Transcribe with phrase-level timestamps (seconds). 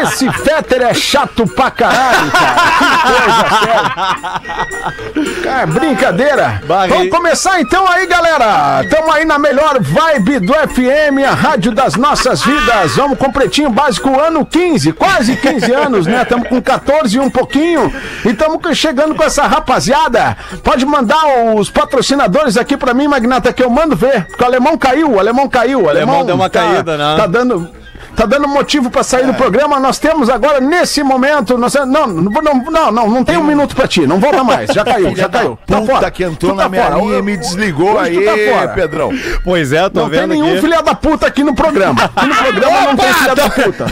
[0.00, 2.54] Esse Fetter é chato pra caralho, cara.
[2.78, 5.42] Que coisa séria.
[5.42, 6.62] Cara, brincadeira.
[6.66, 6.88] Barre.
[6.88, 8.84] Vamos começar então aí, galera.
[8.84, 12.94] Estamos aí na melhor vibe do FM, a rádio das nossas vidas.
[12.94, 16.22] Vamos com o Pretinho Básico ano 15, quase 15 anos, né?
[16.22, 17.92] Estamos com 14 e um pouquinho.
[18.24, 20.36] E estamos chegando com essa rapaziada.
[20.62, 21.24] Pode mandar
[21.56, 24.26] os patrocinadores aqui pra mim, Magnata, que eu mando ver.
[24.26, 25.55] Porque o alemão caiu, o alemão caiu.
[25.82, 27.16] O alemão deu uma tá- caída, né?
[27.16, 27.68] Tá dando.
[28.16, 29.34] Tá dando motivo pra sair do É.
[29.34, 29.78] programa.
[29.78, 31.56] Nós temos agora, nesse momento.
[31.58, 34.06] Nós, não, não, não, não, não, não tem um minuto pra ti.
[34.06, 34.70] Não volta mais.
[34.70, 35.58] Já caiu, já caiu.
[35.66, 36.10] Tá Puta fora.
[36.10, 36.96] que entrou Tu tá na minha fora.
[37.00, 38.68] linha e me desligou Hoje aí, tá fora.
[38.70, 39.10] Pedrão.
[39.44, 40.60] Pois é, tô Não tem vendo nenhum aqui.
[40.60, 42.10] filha da puta aqui no programa.
[42.16, 43.86] Aqui no programa não tem filha da puta.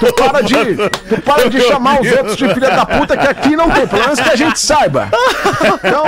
[0.00, 0.54] Tu para de,
[1.08, 3.86] tu para de chamar os outros de filha da puta que aqui não tem.
[3.86, 5.08] Pelo menos que a gente saiba.
[5.74, 6.04] Então,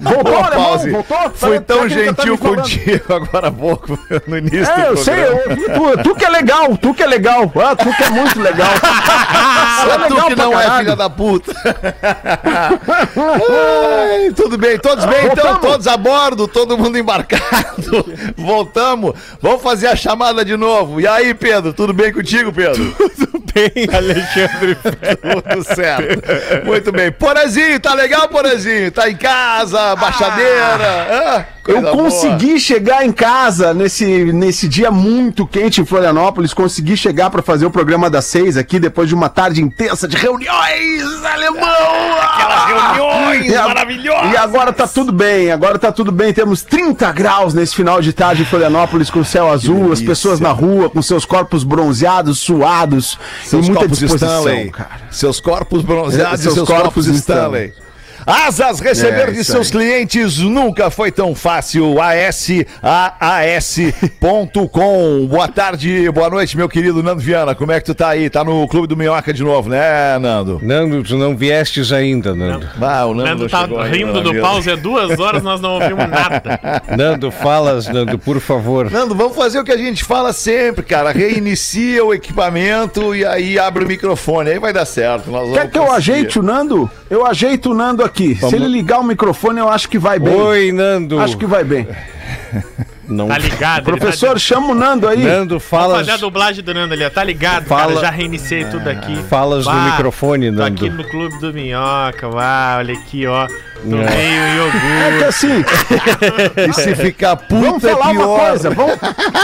[0.00, 0.64] voltou, Ô, alemão?
[0.64, 1.30] Pause, Voltou?
[1.34, 2.62] Fui Tá- tão tá- tá me gentil cobrando.
[2.62, 6.28] contigo agora há pouco, no início do É, eu sei, eu tu, tu que é
[6.28, 7.50] legal, tu que é legal.
[7.56, 8.68] Ah, tu que é muito legal.
[9.82, 10.84] Só é tu legal que não é caralho.
[10.84, 11.52] filha da puta.
[13.16, 15.60] Ai, tudo bem, todos bem, então, Voltamos.
[15.60, 18.04] todos a bordo, todo mundo embarcado.
[18.36, 19.14] Voltamos.
[19.40, 21.00] Vamos fazer a chamada de novo.
[21.00, 22.92] E aí, Pedro, tudo bem contigo, Pedro?
[22.94, 24.76] Tudo bem, Alexandre.
[24.76, 26.64] Tudo certo.
[26.64, 27.10] Muito bem.
[27.12, 28.90] Porazinho, tá legal, Porazinho?
[28.90, 30.78] Tá em casa, baixadeira?
[30.78, 36.52] Ah, Eu consegui chegar em casa nesse, nesse dia muito quente em Florianópolis.
[36.62, 40.16] Consegui chegar para fazer o programa das seis aqui depois de uma tarde intensa de
[40.16, 41.66] reuniões, alemão!
[42.22, 42.64] Aquelas
[42.96, 44.32] reuniões E a- maravilhosas.
[44.32, 46.32] E agora tá tudo bem, agora tá tudo bem.
[46.32, 50.06] Temos 30 graus nesse final de tarde em Florianópolis com céu azul, as delícia.
[50.06, 54.70] pessoas na rua com seus corpos bronzeados, suados Seus e muita corpos disposição, Stanley.
[54.70, 54.90] cara.
[55.10, 57.66] Seus corpos bronzeados É, seus e seus corpos corpos Stanley.
[57.70, 57.81] Stanley.
[58.26, 59.72] Asas, receber É, de seus aí.
[59.72, 61.96] clientes nunca foi tão fácil.
[64.00, 65.26] ASAAS.com.
[65.26, 67.54] Boa tarde, boa noite, meu querido Nando Viana.
[67.54, 68.30] Como é que tu tá aí?
[68.30, 70.60] Tá no Clube do Minhoca de novo, né, Nando?
[70.62, 72.68] Nando, tu não viestes ainda, Nando.
[72.80, 74.32] Ah, o Nando, Nando não tá rindo do.
[74.40, 76.82] Pause há duas horas, nós não ouvimos nada.
[76.96, 78.90] Nando, falas, Nando, por favor.
[78.90, 81.10] Nando, vamos fazer o que a gente fala sempre, cara.
[81.12, 84.50] Reinicia o equipamento e aí abre o microfone.
[84.50, 85.30] Aí vai dar certo.
[85.30, 86.90] Nós Quer vamos que eu ajeite o Nando?
[87.10, 88.11] Eu ajeito o Nando aqui.
[88.50, 90.34] Se ele ligar o microfone, eu acho que vai bem.
[90.34, 91.18] Oi, Nando.
[91.18, 91.86] Acho que vai bem.
[93.08, 93.28] Não.
[93.28, 93.88] Tá ligado?
[93.90, 95.22] ele Professor, chama o Nando aí.
[95.24, 95.60] Nando, Tá...
[95.60, 97.10] Vamos falas, fazer a dublagem do Nando ali, ó.
[97.10, 98.00] Tá ligado, Fala- cara?
[98.00, 99.16] Já reiniciei tudo aqui.
[99.28, 101.02] falas no Vá, microfone, Tô aqui Nando.
[101.02, 103.46] no Clube do Minhoca, vá, olha aqui, ó.
[103.82, 104.76] Tomei o É que
[105.16, 105.24] iogurte.
[105.24, 105.64] assim,
[106.70, 108.38] E se ficar vamos puta é falar uma pior.
[108.48, 108.70] coisa.
[108.70, 108.98] Vamos,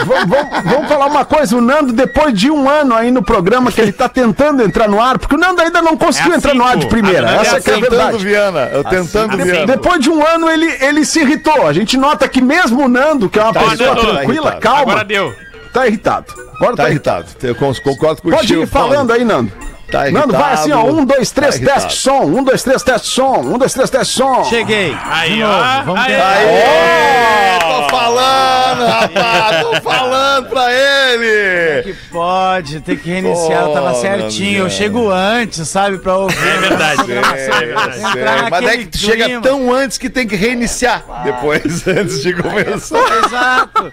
[0.06, 1.56] vamos, vamos- vamos falar uma coisa.
[1.56, 5.00] O Nando, depois de um ano aí no programa, que ele tá tentando entrar no
[5.00, 6.91] ar, porque o Nando ainda não conseguiu É entrar no ar de cinco.
[6.95, 7.28] primeira.
[7.33, 8.25] Essa é que é a Tentando, verdade.
[8.25, 8.60] Viana.
[8.72, 9.43] Eu tentando, assim.
[9.50, 9.66] Viana.
[9.66, 11.66] Depois de um ano, ele, ele se irritou.
[11.66, 14.60] A gente nota que mesmo o Nando, que é uma Tá, pessoa Nando, tranquila, irritado.
[14.60, 15.34] calma, Agora deu.
[15.72, 16.27] tá irritado.
[16.57, 17.25] Agora Tá tá, irritado.
[17.27, 17.47] irritado.
[17.47, 18.36] Eu concordo contigo.
[18.36, 19.53] Pode ir falando aí, Nando.
[19.90, 20.84] Tá Nando, vai assim, ó.
[20.84, 22.20] Um, dois, três, Tá teste som.
[22.24, 23.38] Um, dois, três, teste som.
[23.38, 24.44] Um, dois, três, teste som.
[24.44, 24.94] Cheguei.
[25.10, 25.82] Aí, ó.
[25.82, 27.58] vamos Aí.
[27.60, 31.82] tô falando, rapaz, tô falando pra ele.
[31.84, 34.64] Que pode, tem que reiniciar, eu tava certinho.
[34.64, 36.36] Eu chego antes, sabe, pra ouvir.
[36.36, 37.00] É verdade.
[37.00, 38.50] Entrar É verdade.
[38.50, 42.98] Mas é que tu chega tão antes que tem que reiniciar depois, antes de começar.
[43.24, 43.92] Exato.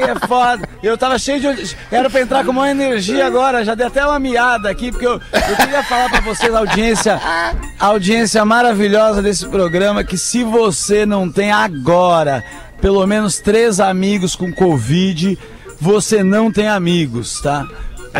[0.00, 0.68] É foda.
[0.82, 1.76] Eu tava cheio de.
[1.90, 5.15] Era pra entrar com uma energia agora, já dei até uma miada aqui, porque eu,
[5.32, 7.20] eu queria falar pra vocês, audiência,
[7.78, 12.44] audiência maravilhosa desse programa, que se você não tem agora
[12.80, 15.38] pelo menos três amigos com Covid,
[15.80, 17.66] você não tem amigos, tá?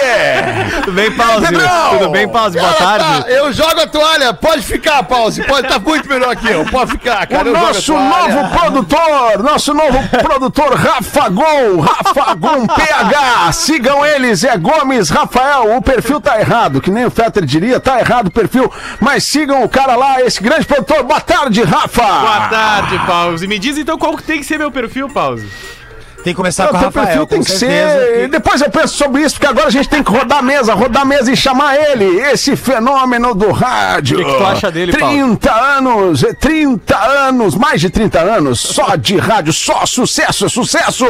[0.83, 1.45] Tudo bem, Pause?
[1.47, 1.89] Pedrão!
[1.97, 2.59] Tudo bem, Pause?
[2.59, 3.23] Boa Cara, tarde.
[3.23, 5.43] tá, eu jogo a toalha, pode ficar, Pause.
[5.43, 6.65] Pode tá muito melhor que eu.
[6.65, 7.49] Pode ficar, cara.
[7.49, 13.51] O nosso novo produtor, nosso novo produtor Rafa Gol, Rafa Gol PH.
[13.53, 15.75] Sigam eles, é Gomes Rafael.
[15.77, 18.71] O perfil tá errado, que nem o Fetter diria, tá errado o perfil.
[18.99, 21.03] Mas sigam o cara lá, esse grande produtor.
[21.03, 22.01] Boa tarde, Rafa.
[22.03, 23.47] Boa tarde, Pause.
[23.47, 25.78] Me diz então qual que tem que ser meu perfil, Pause.
[26.23, 27.93] Tem que começar O com o Rafael, perfil tem com que certeza.
[28.05, 28.27] ser.
[28.27, 31.03] Depois eu penso sobre isso, porque agora a gente tem que rodar a mesa, rodar
[31.03, 34.19] a mesa e chamar ele, esse fenômeno do rádio.
[34.19, 35.15] O que que tu acha dele, Paulo?
[35.15, 41.05] 30 anos, é 30 anos, mais de 30 anos, só de rádio, só sucesso, sucesso.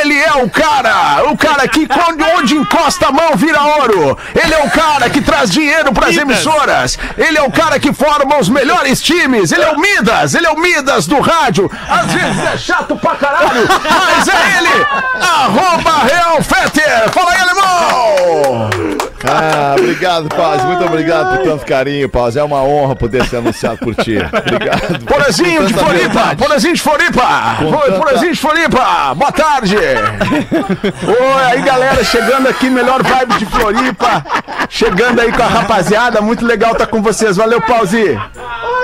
[0.00, 4.18] Ele é o cara, o cara que quando, onde encosta a mão vira ouro.
[4.34, 6.22] Ele é o cara que traz dinheiro pras Midas.
[6.28, 6.98] emissoras.
[7.16, 9.52] Ele é o cara que forma os melhores times.
[9.52, 11.70] Ele é o Midas, ele é o Midas do rádio.
[11.88, 13.68] Às vezes é chato pra caralho,
[14.08, 14.86] mas é ele.
[15.20, 17.10] Arroba Real Fetter.
[17.10, 18.70] Fala aí, alemão.
[19.24, 20.66] Ah, obrigado, Pause.
[20.66, 22.38] Muito obrigado por tanto carinho, Pause.
[22.38, 24.16] É uma honra poder ser anunciado por ti.
[24.18, 25.04] Obrigado.
[25.04, 26.36] Porazinho de Floripa.
[26.36, 29.76] Porazinho de Floripa, Oi, Porazinho de Floripa, boa tarde.
[29.76, 34.24] Oi, aí galera, chegando aqui, melhor vibe de Floripa,
[34.68, 37.60] chegando aí com a rapaziada, muito legal estar com vocês, valeu,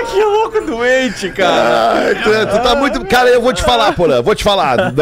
[0.04, 2.10] Que louco doente, cara.
[2.10, 3.04] Ah, tu, tu tá muito.
[3.06, 4.22] Cara, eu vou te falar, Porã.
[4.22, 4.93] Vou te falar.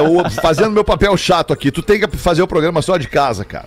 [0.40, 1.70] Fazendo meu papel chato aqui.
[1.70, 3.66] Tu tem que fazer o programa só de casa, cara.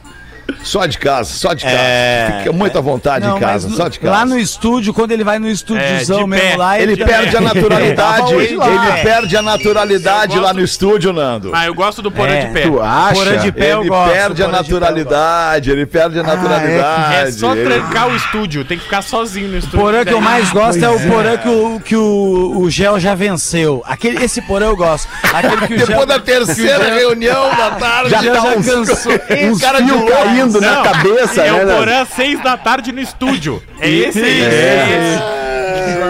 [0.63, 1.75] Só de casa, só de casa.
[1.77, 2.35] É.
[2.39, 4.11] Fica muito à vontade Não, em casa, só de casa.
[4.13, 7.41] lá no estúdio, quando ele vai no estúdiozão É, mesmo lá, Ele já- perde a
[7.41, 8.33] naturalidade.
[8.33, 8.67] Ele lá.
[9.03, 11.51] perde a naturalidade lá no estúdio, Nando.
[11.51, 12.61] Mas eu gosto do Porã É, de pé.
[12.61, 13.13] Tu acha?
[13.13, 17.15] Porã de pé eu Ele gosto, perde a naturalidade, ele perde a naturalidade.
[17.27, 19.79] É só ele- trancar o estúdio, tem que ficar sozinho no O estúdio.
[19.79, 23.15] porã que eu mais gosto é o porã que, o, que o, o Gel já
[23.15, 23.83] venceu.
[23.85, 25.07] Aquele, esse porã eu gosto.
[25.33, 25.87] Aquele que o Gel...
[25.87, 30.07] Depois da terceira reunião da tarde, Já já tá uns, cara de louco.
[30.37, 31.73] Caindo na Não, cabeça, É né?
[31.73, 31.77] o?
[31.77, 33.61] Porã seis da tarde no estúdio.
[33.79, 34.41] É esse aí.
[34.41, 35.36] É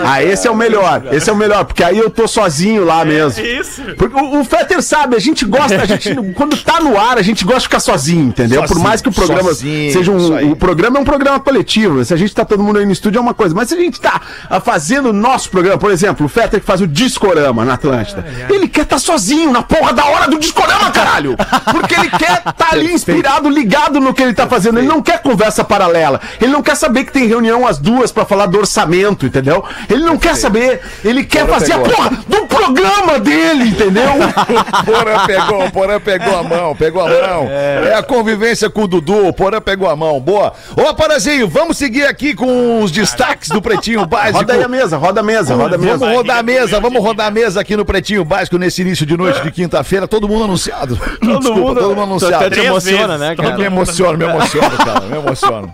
[0.07, 3.03] Ah, esse é o melhor, esse é o melhor, porque aí eu tô sozinho lá
[3.03, 3.43] mesmo.
[3.43, 3.81] Isso.
[3.97, 7.21] Porque o, o Fetter sabe, a gente gosta, a gente, quando tá no ar, a
[7.21, 8.61] gente gosta de ficar sozinho, entendeu?
[8.61, 10.51] Por Sozinho, mais que o programa sozinho, seja um.
[10.51, 12.03] O programa é um programa coletivo.
[12.03, 13.53] Se a gente tá todo mundo aí no estúdio é uma coisa.
[13.53, 16.65] Mas se a gente tá ah, fazendo o nosso programa, por exemplo, o Fetter que
[16.65, 20.91] faz o Discorama na Atlântida, ele quer tá sozinho na porra da hora do Discorama,
[20.91, 21.35] caralho!
[21.71, 24.79] Porque ele quer tá ali inspirado, ligado no que ele tá fazendo.
[24.79, 26.21] Ele não quer conversa paralela.
[26.39, 29.63] Ele não quer saber que tem reunião às duas pra falar do orçamento, entendeu?
[29.89, 30.81] Ele não quer saber.
[31.03, 31.95] Ele quer fazer a pegou.
[31.95, 34.11] porra do programa dele, entendeu?
[34.85, 37.47] Porã pegou, o Porã pegou a mão, pegou a mão.
[37.49, 37.93] É.
[37.97, 40.19] a convivência com o Dudu, o Porã pegou a mão.
[40.19, 40.53] Boa.
[40.75, 44.37] Ô, Porazinho, vamos seguir aqui com os destaques do Pretinho Básico.
[44.39, 45.97] Roda aí a mesa, roda a mesa, roda a mesa.
[45.97, 49.15] Vamos rodar a mesa, vamos rodar a mesa aqui no Pretinho Básico nesse início de
[49.17, 50.07] noite de quinta-feira.
[50.07, 50.97] Todo mundo anunciado.
[51.19, 52.49] Todo mundo- todo mundo tu até anunciado.
[52.55, 53.57] te emociona, né, cara?
[53.57, 55.73] me emociono, me emociono, cara, me emociono.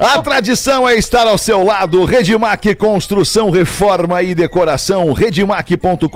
[0.00, 2.04] A tradição é estar ao seu lado.
[2.04, 5.12] Redmac Construção, Reforma e Decoração.
[5.12, 6.08] Redmac.com.br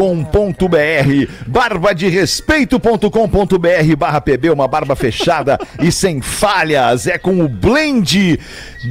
[2.11, 7.09] Respeito.com.br barra PB, uma barba fechada e sem falhas.
[7.09, 8.39] É com o blend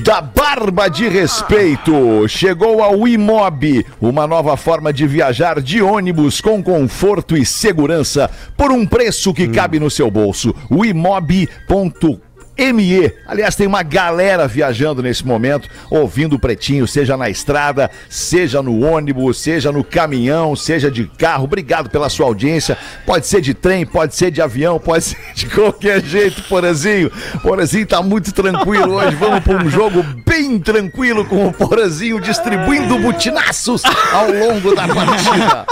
[0.03, 2.27] da Barba de Respeito.
[2.27, 8.71] Chegou ao Imob, uma nova forma de viajar de ônibus com conforto e segurança por
[8.71, 10.53] um preço que cabe no seu bolso.
[10.69, 12.30] O imob.com
[12.73, 13.11] ME.
[13.25, 18.85] Aliás, tem uma galera viajando nesse momento, ouvindo o Pretinho, seja na estrada, seja no
[18.85, 21.45] ônibus, seja no caminhão, seja de carro.
[21.45, 22.77] Obrigado pela sua audiência.
[23.05, 27.11] Pode ser de trem, pode ser de avião, pode ser de qualquer jeito, Porazinho.
[27.41, 29.15] Porazinho tá muito tranquilo hoje.
[29.15, 35.65] Vamos para um jogo bem tranquilo com o Porazinho distribuindo butinaços ao longo da partida.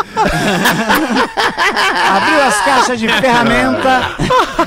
[2.09, 4.15] Abriu as caixas de ferramenta.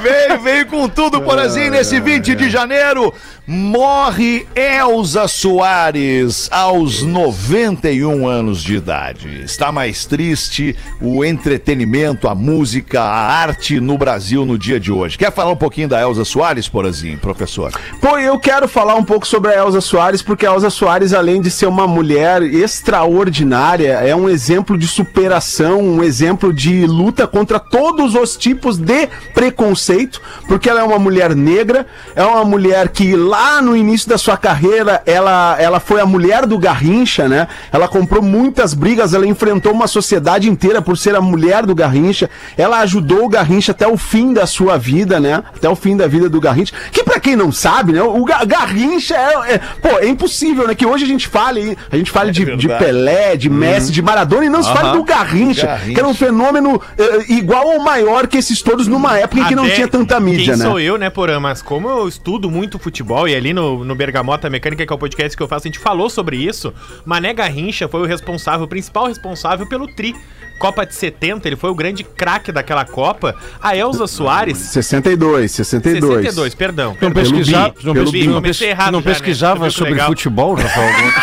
[0.00, 3.14] Veio, veio com tudo, Porazinho, nesse 20 de janeiro.
[3.44, 9.42] Morre Elza Soares aos 91 anos de idade.
[9.42, 15.18] Está mais triste o entretenimento, a música, a arte no Brasil no dia de hoje.
[15.18, 17.72] Quer falar um pouquinho da Elza Soares, Porazinho, professor?
[18.00, 21.40] Pô, eu quero falar um pouco sobre a Elza Soares, porque a Elza Soares, além
[21.40, 27.58] de ser uma mulher extraordinária, é um exemplo de superação, um exemplo de luta contra
[27.58, 33.14] todos os tipos de preconceito, porque ela é uma mulher negra, é uma mulher que
[33.16, 37.48] lá no início da sua carreira, ela, ela foi a mulher do Garrincha, né?
[37.72, 42.28] Ela comprou muitas brigas, ela enfrentou uma sociedade inteira por ser a mulher do Garrincha.
[42.56, 45.42] Ela ajudou o Garrincha até o fim da sua vida, né?
[45.56, 46.72] Até o fim da vida do Garrincha.
[46.90, 48.02] Que pra quem não sabe, né?
[48.02, 50.74] O Ga- Garrincha é, é- Pô, é impossível, né?
[50.74, 52.84] Que hoje a gente fale, a gente fale de, de verdade.
[52.84, 55.92] Pelé, de Messi, de Maradona e não se fale do Garrincha, Garrincha.
[55.94, 59.54] que era um fenômeno eh, igual ou maior que esses todos numa época em que
[59.54, 60.64] não Até tinha tanta mídia, quem né?
[60.68, 61.38] sou eu, né, Porã?
[61.40, 64.98] Mas como eu estudo muito futebol e ali no, no Bergamota Mecânica, que é o
[64.98, 66.72] podcast que eu faço, a gente falou sobre isso.
[67.04, 70.14] Mané Garrincha foi o responsável, o principal responsável pelo Tri.
[70.58, 73.34] Copa de 70, ele foi o grande craque daquela Copa.
[73.60, 76.14] A Elza Soares, 62, 62.
[76.24, 76.96] 62, perdão.
[77.00, 78.26] Não, Bi, não, pelo pesqui- Bi.
[78.28, 79.02] não, errado já, né?
[79.02, 80.08] pesquisava que sobre legal?
[80.10, 81.14] futebol, Rafael Gomes?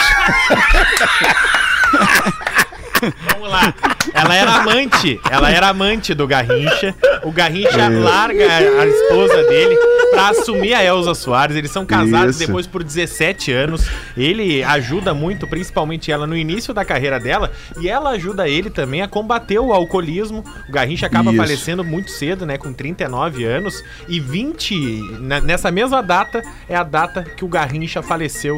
[3.49, 3.73] Vamos lá.
[4.13, 6.95] Ela era amante, ela era amante do Garrincha.
[7.23, 9.75] O Garrincha larga a, a esposa dele
[10.11, 11.55] pra assumir a Elza Soares.
[11.55, 12.47] Eles são casados Isso.
[12.47, 13.85] depois por 17 anos.
[14.17, 19.01] Ele ajuda muito, principalmente ela no início da carreira dela, e ela ajuda ele também
[19.01, 20.43] a combater o alcoolismo.
[20.67, 21.37] O Garrincha acaba Isso.
[21.41, 24.75] falecendo muito cedo, né, com 39 anos, e 20
[25.19, 28.57] na- nessa mesma data é a data que o Garrincha faleceu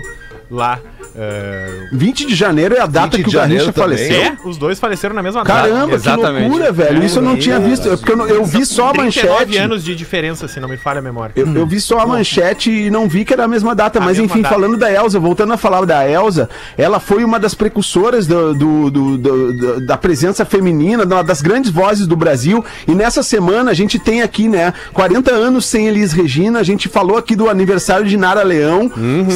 [0.55, 0.79] lá.
[1.15, 3.97] eh, 20 de janeiro é a data 20 que o Garrincha também.
[3.97, 4.21] faleceu.
[4.21, 5.61] é, os dois faleceram na mesma data.
[5.69, 6.43] Caramba, que Exatamente.
[6.49, 7.03] loucura, velho.
[7.03, 7.89] Isso eu não tinha visto.
[7.89, 9.57] É porque eu, eu vi só a 39 manchete.
[9.57, 11.33] anos de diferença, se não me falha a memória.
[11.35, 13.99] Eu, eu vi só a manchete e não vi que era a mesma data.
[13.99, 14.55] A Mas mesma enfim, data.
[14.55, 18.89] falando da Elsa, voltando a falar da Elsa, ela foi uma das precursoras do, do-
[18.91, 22.63] do- do- do- da presença feminina, uma das grandes vozes do Brasil.
[22.87, 26.59] E nessa semana a gente tem aqui, né, 40 anos sem Elis Regina.
[26.59, 28.89] A gente falou aqui do aniversário de Nara Leão.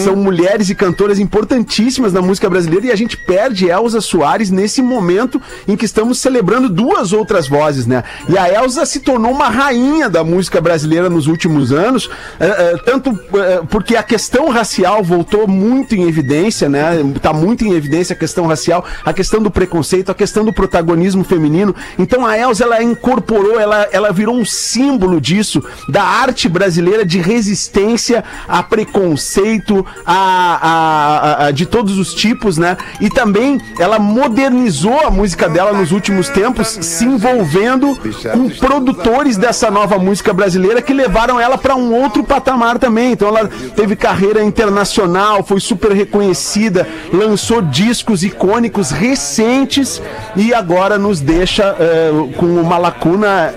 [0.04, 2.88] São mulheres e cantoras importantíssimas na música brasileira.
[2.88, 7.86] E a gente perde Elza Soares nesse momento em que estamos celebrando duas outras vozes,
[7.86, 8.04] né?
[8.28, 12.10] E a Elza se tornou uma rainha da música brasileira nos últimos anos,
[12.40, 16.92] eh, eh, tanto eh, porque a questão racial voltou muito em evidência, né?
[17.22, 21.24] Tá muito em evidência a questão racial, a questão do preconceito, a questão do protagonismo
[21.24, 21.76] feminino.
[22.00, 27.20] Então a Elza ela incorporou, ela, ela virou um símbolo disso, da arte brasileira de
[27.20, 32.78] resistência a preconceito, a, a- a- de todos os tipos, né?
[33.02, 37.98] E também ela modernizou a música dela nos últimos tempos, se envolvendo
[38.34, 43.12] com produtores dessa nova música brasileira que levaram ela para um outro patamar também.
[43.12, 50.02] Então ela teve carreira internacional, foi super reconhecida, lançou discos icônicos recentes
[50.36, 53.54] e agora nos deixa eh, com uma lacuna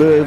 [0.00, 0.24] eh,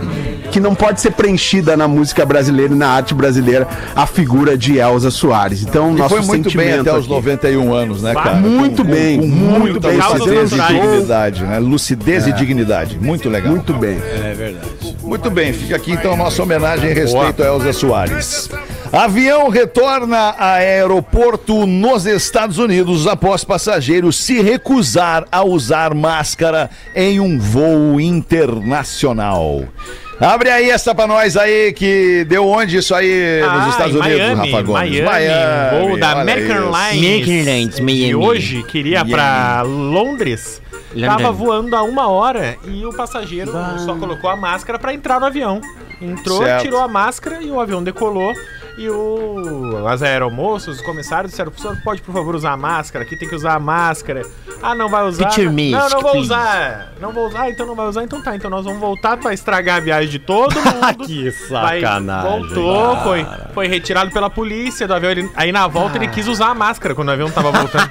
[0.51, 4.77] que não pode ser preenchida na música brasileira e na arte brasileira, a figura de
[4.77, 5.61] Elza Soares.
[5.63, 7.09] Então, nosso foi muito bem até os aqui.
[7.09, 8.35] 91 anos, né, cara?
[8.35, 9.97] Muito bem, com muito muita bem.
[9.97, 11.59] lucidez e dignidade, né?
[11.59, 12.99] Lucidez e dignidade.
[12.99, 13.51] Muito legal.
[13.51, 13.97] Muito bem.
[15.01, 18.49] Muito bem, fica aqui então a nossa homenagem e respeito a Elza Soares.
[18.91, 27.19] Avião retorna a aeroporto nos Estados Unidos após passageiro se recusar a usar máscara em
[27.19, 29.65] um voo internacional.
[30.19, 33.99] Abre aí essa pra nós aí, que deu onde isso aí nos Ah, Estados em
[33.99, 35.01] Unidos, Miami, Rafa Gomes?
[35.03, 36.55] Miami, voo da American.
[36.73, 37.27] Airlines.
[37.29, 38.15] Airlines, E Miami.
[38.15, 40.61] hoje queria pra Londres.
[40.93, 41.07] London.
[41.17, 43.51] Tava voando há uma hora e o passageiro
[43.85, 45.59] só colocou a máscara pra entrar no avião.
[46.01, 46.61] Entrou, Certo.
[46.61, 48.31] tirou a máscara e o avião decolou.
[48.77, 53.05] E o, as aeromoças, os comissários disseram, senhor pode, por favor, usar a máscara?
[53.05, 54.21] Aqui tem que usar a máscara.
[54.61, 55.27] Ah, não vai usar?
[55.27, 56.25] Picture não, mask, não vou please.
[56.25, 56.93] usar.
[56.99, 58.03] Não vou usar, então não vai usar.
[58.03, 61.05] Então tá, então nós vamos voltar pra estragar a viagem de todo mundo.
[61.05, 62.29] Que Vai- sacanagem.
[62.31, 65.11] voltou, foi, foi retirado pela polícia do avião.
[65.11, 67.89] Ele- aí na volta ele quis usar a máscara quando o avião tava voltando.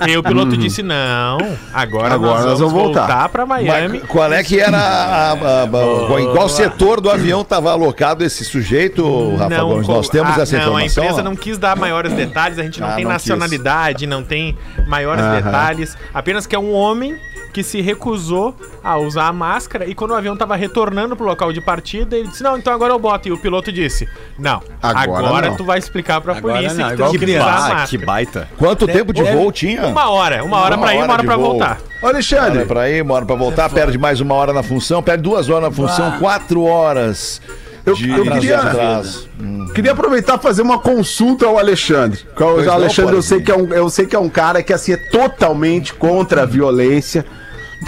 [0.00, 1.36] e aí o piloto disse: Não,
[1.72, 3.98] agora, Agora nós vamos voltar." pra Miami.
[4.00, 5.36] Mas qual é que era a, a- a-
[6.16, 9.88] a- em qual setor do avião estava alocado esse sujeito, Rafa Não, Gomes?
[9.88, 11.04] Nós temos a- essa Não, a informação?
[11.04, 13.26] empresa não quis dar maiores detalhes, a gente não Ah, tem não quis.
[13.28, 14.56] nacionalidade, não tem
[14.86, 15.40] maiores Aham.
[15.40, 15.96] detalhes.
[16.12, 17.16] Apenas que é um homem
[17.52, 18.52] que se recusou
[18.82, 22.26] a usar a máscara e quando o avião tava retornando pro local de partida, ele
[22.28, 23.28] disse: Não, então agora eu boto.
[23.28, 25.56] E o piloto disse: Não, Agora agora, não.
[25.56, 27.46] tu vai explicar pra Agora polícia não, que tu que criança.
[27.46, 27.86] usar a Ah, máscara.
[27.88, 28.48] que baita.
[28.58, 29.86] Quanto tempo de Deve- voo tinha?
[29.86, 31.38] Uma hora, uma hora Uma pra ir, uma hora voo.
[31.50, 31.78] voltar.
[32.02, 35.22] Ô, Alexandre, pra ir, uma hora pra voltar, perde mais uma hora na função, perde
[35.22, 37.40] duas horas na função, quatro horas
[37.86, 39.28] Eu- de, eu queria- atraso.
[39.74, 42.20] Queria aproveitar e fazer uma consulta ao Alexandre.
[42.32, 44.62] O Pois não, Alexandre, eu sei, que é um, eu sei que é um cara
[44.62, 47.26] que assim, é totalmente contra a violência.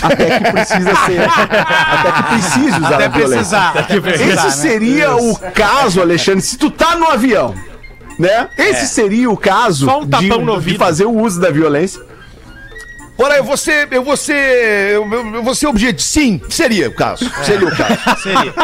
[0.02, 1.20] Até que precisa ser.
[1.30, 3.58] até que precise usar Até a violência.
[3.58, 4.50] Até precisar, Esse né?
[4.50, 7.54] seria o caso, Alexandre, se tu tá no avião.
[8.18, 8.48] Né?
[8.58, 12.02] Esse seria o caso um de, de fazer o uso da violência.
[13.18, 14.34] Ora, eu vou ser, eu vou ser,
[14.92, 16.02] eu, eu- vou ser objetivo.
[16.06, 17.24] Sim, seria o caso.
[17.44, 17.98] Seria o caso.
[18.22, 18.54] Seria.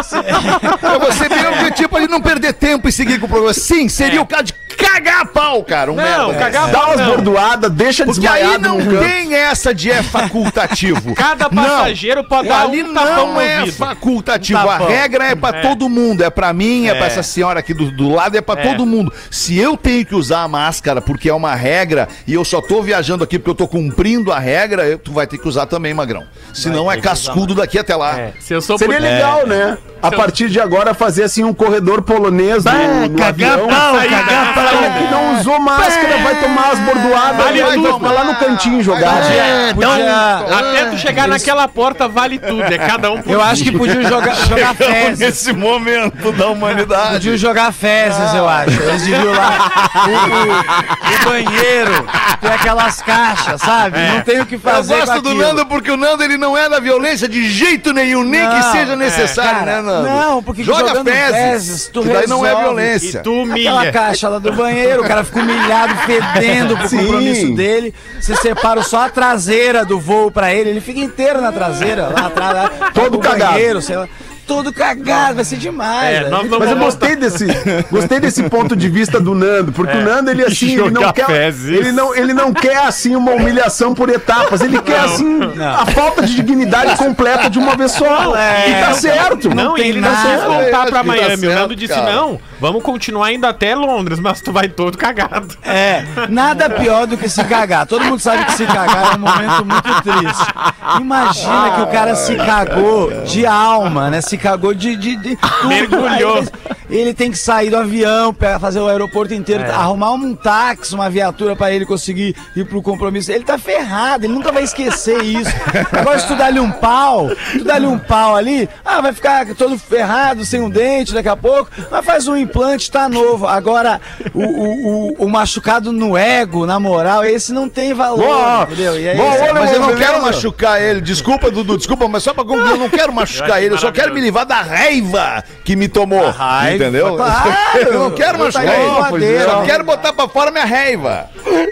[0.94, 3.54] Eu vou ser bem objetivo pra não perder tempo e seguir com o programa.
[3.54, 5.92] Sim, seria o caso de cagar a pau, cara.
[5.92, 6.34] Um Não, merda.
[6.38, 7.06] cagar a Dá pau umas não.
[7.16, 9.04] bordoadas, deixa Porque aí desmaiado não num canto.
[9.04, 11.14] tem essa de é facultativo.
[11.14, 13.76] Cada passageiro pode dar Ali um tapão não no é ouvido.
[13.76, 14.58] facultativo.
[14.60, 16.22] Um a regra é pra todo mundo.
[16.24, 18.70] É pra mim, é, pra essa senhora aqui do, do lado, é pra É.
[18.70, 19.12] todo mundo.
[19.30, 22.82] Se eu tenho que usar a máscara porque é uma regra e eu só tô
[22.82, 25.92] viajando aqui porque eu tô cumprindo a regra, eu- tu vai ter que usar também,
[25.94, 26.24] Magrão.
[26.52, 28.18] Senão é cascudo daqui até lá.
[28.18, 29.76] É, se eu sou Seria legal, né?
[30.02, 33.68] A partir de agora fazer assim um corredor polonês no, no avião.
[33.68, 34.64] pau, cagar pau.
[34.64, 37.94] cara que não usou máscara vai tomar as bordoadas Vale e vai tudo.
[37.94, 39.14] ficar lá no cantinho jogar.
[39.22, 43.62] Podia- podia- Até tu chegar naquela porta vale tudo, é cada um por eu acho
[43.62, 45.18] que podiam jogar, jogar fezes.
[45.20, 47.12] Nesse momento da humanidade.
[47.14, 48.70] Podiam jogar fezes, eu acho.
[48.82, 49.70] Eles deviam lá.
[49.94, 52.06] O, o- o banheiro
[52.40, 53.98] tem aquelas caixas, sabe?
[54.00, 54.96] Não tem o que Eu fazer.
[54.96, 55.42] gosto com do aquilo.
[55.44, 58.72] Nando porque o Nando ele não é da violência de jeito nenhum, nem que Não,
[58.72, 59.91] seja necessário, cara, né, Nando?
[60.00, 63.18] Não, porque joga jogando fezes, fezes, tu que daí não é violência.
[63.18, 63.92] E tu Aquela humilha.
[63.92, 66.98] caixa lá do banheiro, o cara fica humilhado, fedendo pro Sim.
[66.98, 67.94] compromisso dele.
[68.20, 72.26] Você separa só a traseira do voo pra ele, ele fica inteiro na traseira, lá
[72.26, 73.52] atrás, lá, Todo cagado.
[73.52, 74.08] banheiro, sei lá.
[74.46, 76.16] Todo cagado, vai ser demais.
[76.16, 77.46] É, nós não Mas eu gostei desse,
[77.90, 81.26] gostei desse ponto de vista do Nando, porque o Nando ele assim, ele não quer,
[81.26, 81.68] fezes.
[81.78, 86.22] ele não, ele não quer assim uma humilhação por etapas, ele quer assim a falta
[86.26, 88.36] de dignidade completa de uma vez só.
[88.36, 88.70] é.
[88.70, 89.48] e tá certo.
[89.48, 91.34] Não, Não e tem ele não quis voltar pra tá Miami.
[91.34, 92.12] o certo, Nando disse: cara.
[92.12, 95.58] não, vamos continuar indo até Londres, mas tu vai todo cagado.
[95.64, 97.88] É, nada pior do que se cagar.
[97.88, 100.52] Todo mundo sabe que se cagar é um momento muito triste.
[101.00, 104.20] Imagina que o cara se cagou de alma, né?
[104.20, 104.94] Se cagou de.
[104.94, 105.66] de, de tudo.
[105.66, 106.44] Mergulhou.
[106.88, 111.56] Ele tem que sair do avião, fazer o aeroporto inteiro, arrumar um táxi, uma viatura
[111.56, 113.32] pra ele conseguir ir pro compromisso.
[113.32, 115.50] Ele tá ferrado, ele nunca vai esquecer isso.
[115.90, 119.78] Agora, se tu dá-lhe um pau, tu dá-lhe um pau ali, ah, vai ficar todo
[119.78, 123.46] ferrado, sem um dente daqui a pouco, mas faz um implante, tá novo.
[123.46, 124.00] Agora,
[124.34, 128.62] o, o, o, o machucado no ego, na moral, esse não tem valor, Boa.
[128.70, 129.00] entendeu?
[129.00, 131.00] E é Boa, olha, Mas eu não quero machucar ele.
[131.00, 133.74] Desculpa, Dudu, desculpa, mas só pra concluir, eu não quero machucar ele.
[133.74, 136.30] Eu só quero me livrar da raiva que me tomou.
[136.30, 137.16] raiva, entendeu?
[137.16, 137.52] claro.
[137.92, 139.00] Eu não quero machucar ele.
[139.00, 139.50] madeira.
[139.50, 141.26] Só quero botar pra fora minha raiva.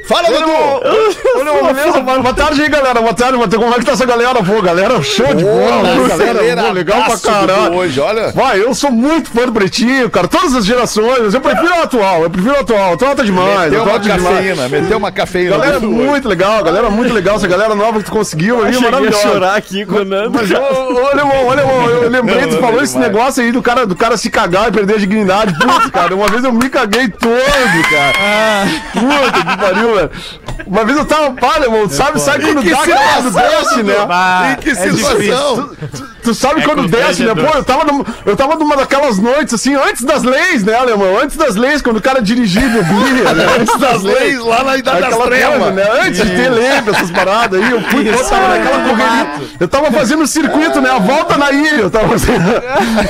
[0.08, 0.46] Fala, Dudu!
[2.04, 3.00] Boa boa tarde aí, galera.
[3.00, 3.64] Boa tarde, boa tarde.
[3.64, 4.42] como é que tá essa galera?
[4.42, 6.70] Pô, galera, show de bola, galera.
[6.72, 7.74] Legal pra caralho.
[7.74, 8.32] Hoje, olha.
[8.32, 10.28] Vai, eu sou muito fã do Pretinho, cara.
[10.28, 11.34] Todas as gerações.
[11.34, 12.94] Eu prefiro o atual, eu prefiro o atual.
[12.94, 13.70] Atual tá demais.
[13.70, 14.36] Meteu atual uma tá demais.
[14.36, 15.50] cafeína, meteu uma cafeína.
[15.58, 17.36] Galera, muito legal, galera, muito legal.
[17.36, 19.18] Essa galera nova que tu conseguiu aí, a maravilhosa.
[19.22, 20.30] chorar aqui com o Nando.
[20.32, 23.12] Mas, olha, irmão, olha, irmão, eu lembrei, tu falou não, esse demais.
[23.12, 25.54] negócio aí do cara, do cara se cagar e perder a dignidade.
[25.58, 27.30] Putz, cara, uma vez eu me caguei todo,
[27.90, 28.14] cara.
[28.92, 30.10] Puta que pariu, velho.
[30.66, 33.94] Uma vez eu tava, para, irmão, sabe, sabe quando que dá quando situação, desce, né?
[34.08, 35.70] Ah, Em que é situação?
[36.22, 37.34] Tu sabe quando desce, né?
[37.34, 41.18] Pô, eu tava, num- eu tava numa daquelas noites, assim, antes das leis, né, alemão?
[41.18, 43.46] Antes das leis, quando o cara dirigia e bebia, né?
[43.60, 44.38] Antes das leis.
[44.40, 45.74] lá na Idade das Trevas.
[45.74, 45.84] né?
[46.04, 49.30] Antes de ter lei, essas paradas aí, eu fui, eu tava naquela correria.
[49.58, 50.90] Eu tava fazendo o circuito, né?
[50.90, 51.80] A volta na ilha.
[51.82, 52.50] Eu tava fazendo,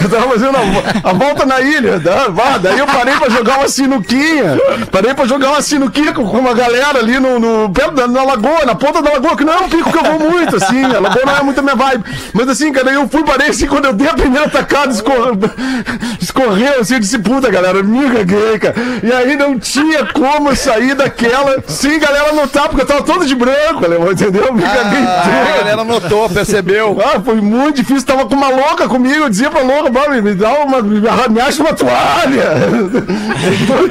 [0.02, 2.00] eu tava fazendo a, a volta na ilha.
[2.00, 2.28] Tá?
[2.28, 4.58] Vá, daí eu parei pra jogar uma sinuquinha.
[4.90, 8.22] Parei pra jogar uma sinuquinha com com uma galera ali no, no perto da na
[8.22, 10.84] lagoa, na ponta da lagoa, que não é um pico que eu vou muito, assim.
[10.84, 12.04] A lagoa não é muito a minha vibe.
[12.32, 15.38] Mas assim, cara, eu fui, parei assim, quando eu dei a primeira tacada, escorreu,
[16.20, 18.74] escorreu assim, eu disse, puta, galera, me caguei, cara.
[19.02, 23.24] E aí não tinha como eu sair daquela sem galera notar, porque eu tava todo
[23.26, 24.52] de branco, alemão, entendeu?
[24.52, 26.98] Me caguei Ah, a galera notou, percebeu.
[27.10, 30.34] Ah, foi muito difícil, tava com uma louca comigo, eu dizia pra louca, "Bora, me
[30.34, 32.50] dá uma, me me acha uma toalha.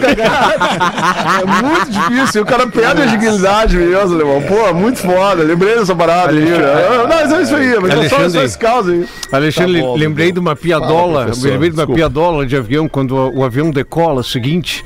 [1.42, 4.42] É muito difícil, o cara perde a agilidade mesmo, alemão.
[4.42, 6.40] Pô, muito foda, lembrei dessa parada aí.
[6.46, 6.58] né?
[6.98, 8.99] Não, mas é isso aí, mas é só, só esse caso aí.
[9.32, 11.94] Alexandre, Tá lembrei de uma piadola, Fala, lembrei de uma desculpa.
[11.94, 14.84] piadola de avião quando o, o avião decola, seguinte,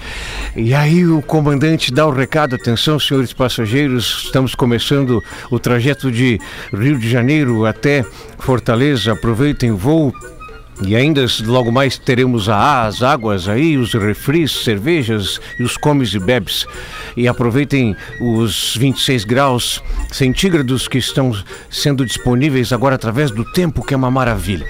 [0.55, 6.39] e aí o comandante dá o recado, atenção senhores passageiros, estamos começando o trajeto de
[6.73, 8.03] Rio de Janeiro até
[8.39, 10.13] Fortaleza, aproveitem o voo,
[10.81, 16.13] e ainda logo mais teremos a, as águas aí, os refris, cervejas e os comes
[16.13, 16.65] e bebes.
[17.15, 21.31] E aproveitem os 26 graus centígrados que estão
[21.69, 24.67] sendo disponíveis agora através do tempo, que é uma maravilha.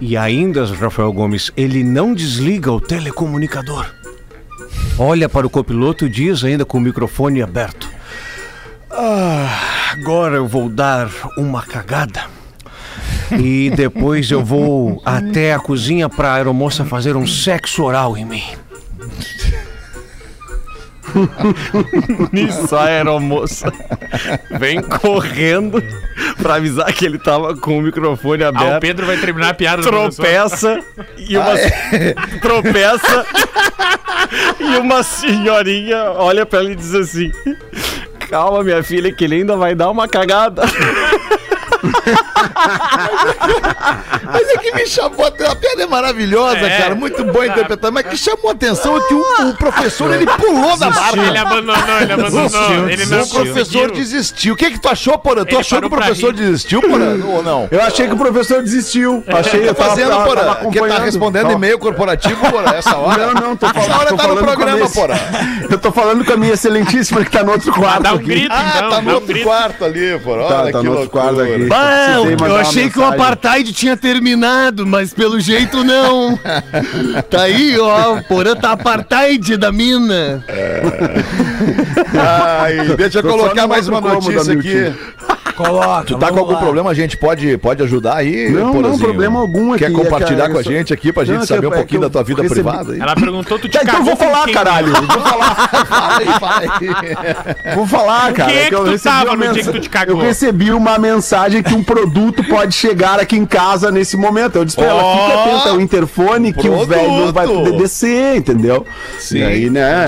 [0.00, 3.86] E ainda, Rafael Gomes, ele não desliga o telecomunicador.
[4.98, 7.88] Olha para o copiloto e diz ainda com o microfone aberto.
[8.90, 12.41] Ah, agora eu vou dar uma cagada.
[13.38, 18.42] E depois eu vou até a cozinha pra aeromoça fazer um sexo oral em mim.
[22.32, 23.70] Nisso a aeromoça
[24.58, 25.82] vem correndo
[26.40, 28.80] pra avisar que ele tava com o microfone Ah, o aberto.
[28.80, 30.78] Pedro vai terminar a piada tropeça
[31.18, 31.52] e uma
[32.40, 33.26] tropeça
[34.58, 37.30] e uma senhorinha olha pra ela e diz assim:
[38.30, 40.62] Calma, minha filha, que ele ainda vai dar uma cagada.
[44.32, 46.78] Mas é que me chamou a a piada é maravilhosa, É.
[46.78, 46.94] cara.
[46.94, 47.90] Muito bom interpretar.
[47.90, 51.18] Mas que chamou a atenção é que o, o professor ele pulou da barca.
[51.20, 52.88] Ele abandonou, ele abandonou.
[52.88, 54.54] Ele não o professor desistiu.
[54.54, 55.44] O que que tu achou, Porã?
[55.44, 57.16] Tu Ele achou que o professor desistiu, Porã?
[57.26, 57.68] Ou não?
[57.70, 59.22] Eu achei que o professor desistiu.
[59.28, 60.42] Achei, eu Tá tava, fazendo, tava, Porã?
[60.54, 63.26] tava Que tá respondendo e-mail corporativo, Porã, essa hora?
[63.34, 63.90] Não, não, tô falando.
[63.90, 65.14] Essa hora tô tá no falando com a programa, minha- Porã.
[65.70, 68.02] Eu tô falando com a minha excelentíssima que tá no outro quarto.
[68.02, 68.24] Dá um aqui.
[68.26, 68.90] grito, Ah, então.
[68.90, 69.44] tá dá no um outro grito.
[69.44, 70.48] quarto ali, Porã.
[70.48, 71.66] Tá, Olha tá que no outro quarto aqui.
[72.38, 76.38] Mandar eu achei que o apartheid tinha terminado, mas pelo jeito não.
[77.30, 80.44] Tá aí, ó, o Porã tá apartheid da mina.
[82.60, 84.92] Ai, deixa eu Tô colocar mais uma notícia aqui.
[85.54, 86.04] Coloca.
[86.04, 86.58] Tu tá com algum lá.
[86.60, 86.90] problema?
[86.90, 90.52] A gente pode, pode ajudar aí, Não, não, problema algum Quer aqui, compartilhar é que
[90.52, 92.42] com a gente aqui pra Não, gente é saber um é pouquinho da tua vida
[92.42, 93.00] recebi- privada aí?
[93.00, 94.54] Ela perguntou, tu te Tá, então eu vou falar, quem?
[94.54, 94.92] caralho.
[94.92, 95.54] Vou falar,
[95.86, 97.74] Fala aí, fala aí.
[97.74, 98.50] vou falar, cara.
[98.50, 100.16] quem é que eu tu recebi tava uma no dia que tu te cagou?
[100.18, 104.56] Eu recebi uma mensagem que um produto pode chegar aqui em casa nesse momento.
[104.56, 108.36] Eu disse pra ela, fica atenta ao interfone que o velho não vai poder descer,
[108.36, 108.86] entendeu?
[109.18, 109.38] Sim.
[109.38, 110.06] E aí, né?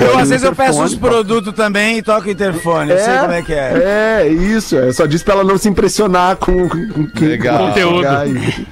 [0.00, 2.90] Eu, às vezes eu peço uns produtos também e toco o interfone.
[2.92, 4.22] Eu sei como é que é.
[4.22, 4.75] É, isso.
[4.78, 7.58] Eu só disse pra ela não se impressionar com, com, com Legal.
[7.58, 7.96] com Conteúdo.
[7.98, 8.66] chegar aí.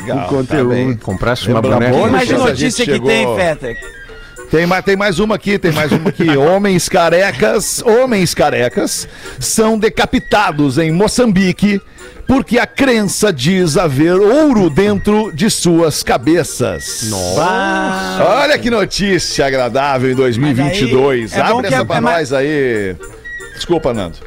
[0.00, 0.68] Legal, conteúdo.
[0.68, 0.94] tá bem.
[0.96, 1.96] Comprasse uma boneca.
[2.08, 3.76] mais de Notícia, que tem, chegou- Fetter.
[4.50, 6.28] Tem mais, tem mais uma aqui, tem mais uma aqui.
[6.36, 9.08] Homens carecas, homens carecas
[9.40, 11.80] são decapitados em Moçambique
[12.26, 17.04] porque a crença diz haver ouro dentro de suas cabeças.
[17.08, 18.24] Nossa.
[18.24, 21.30] Olha que notícia agradável em 2022.
[21.32, 22.96] Mas aí é Abre essa é- pra é mais- nós aí.
[23.54, 24.18] Desculpa, Nando.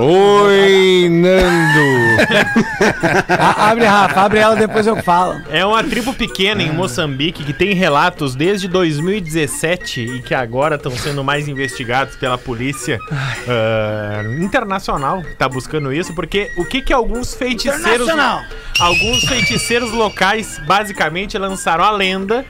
[0.00, 1.88] Oi, Nando.
[3.36, 5.40] A- abre, Rafa, abre ela, depois eu falo.
[5.50, 10.92] É uma tribo pequena em Moçambique que tem relatos desde 2017 e que agora estão
[10.92, 16.92] sendo mais investigados pela polícia ah, internacional que tá buscando isso, porque o que que
[16.92, 18.42] alguns feiticeiros Internacional.
[18.78, 22.44] alguns feiticeiros locais basicamente lançaram a lenda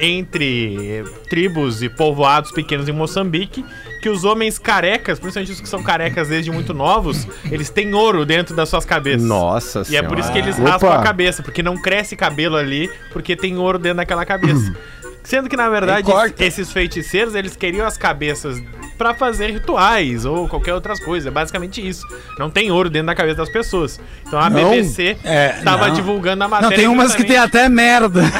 [0.00, 3.64] entre tribos e povoados pequenos em Moçambique
[4.04, 8.26] que os homens carecas, principalmente os que são carecas desde muito novos, eles têm ouro
[8.26, 9.22] dentro das suas cabeças.
[9.26, 10.68] Nossa E é por isso que eles Opa.
[10.72, 14.74] raspam a cabeça, porque não cresce cabelo ali, porque tem ouro dentro daquela cabeça.
[15.22, 16.06] Sendo que, na verdade,
[16.38, 18.62] esses feiticeiros, eles queriam as cabeças
[18.98, 21.28] pra fazer rituais ou qualquer outras coisa.
[21.28, 22.06] É basicamente isso.
[22.38, 23.98] Não tem ouro dentro da cabeça das pessoas.
[24.26, 24.68] Então a Não?
[24.68, 25.94] BBC É, tava não.
[25.94, 26.76] divulgando a Não, matéria.
[26.76, 28.20] tem umas que tem até merda.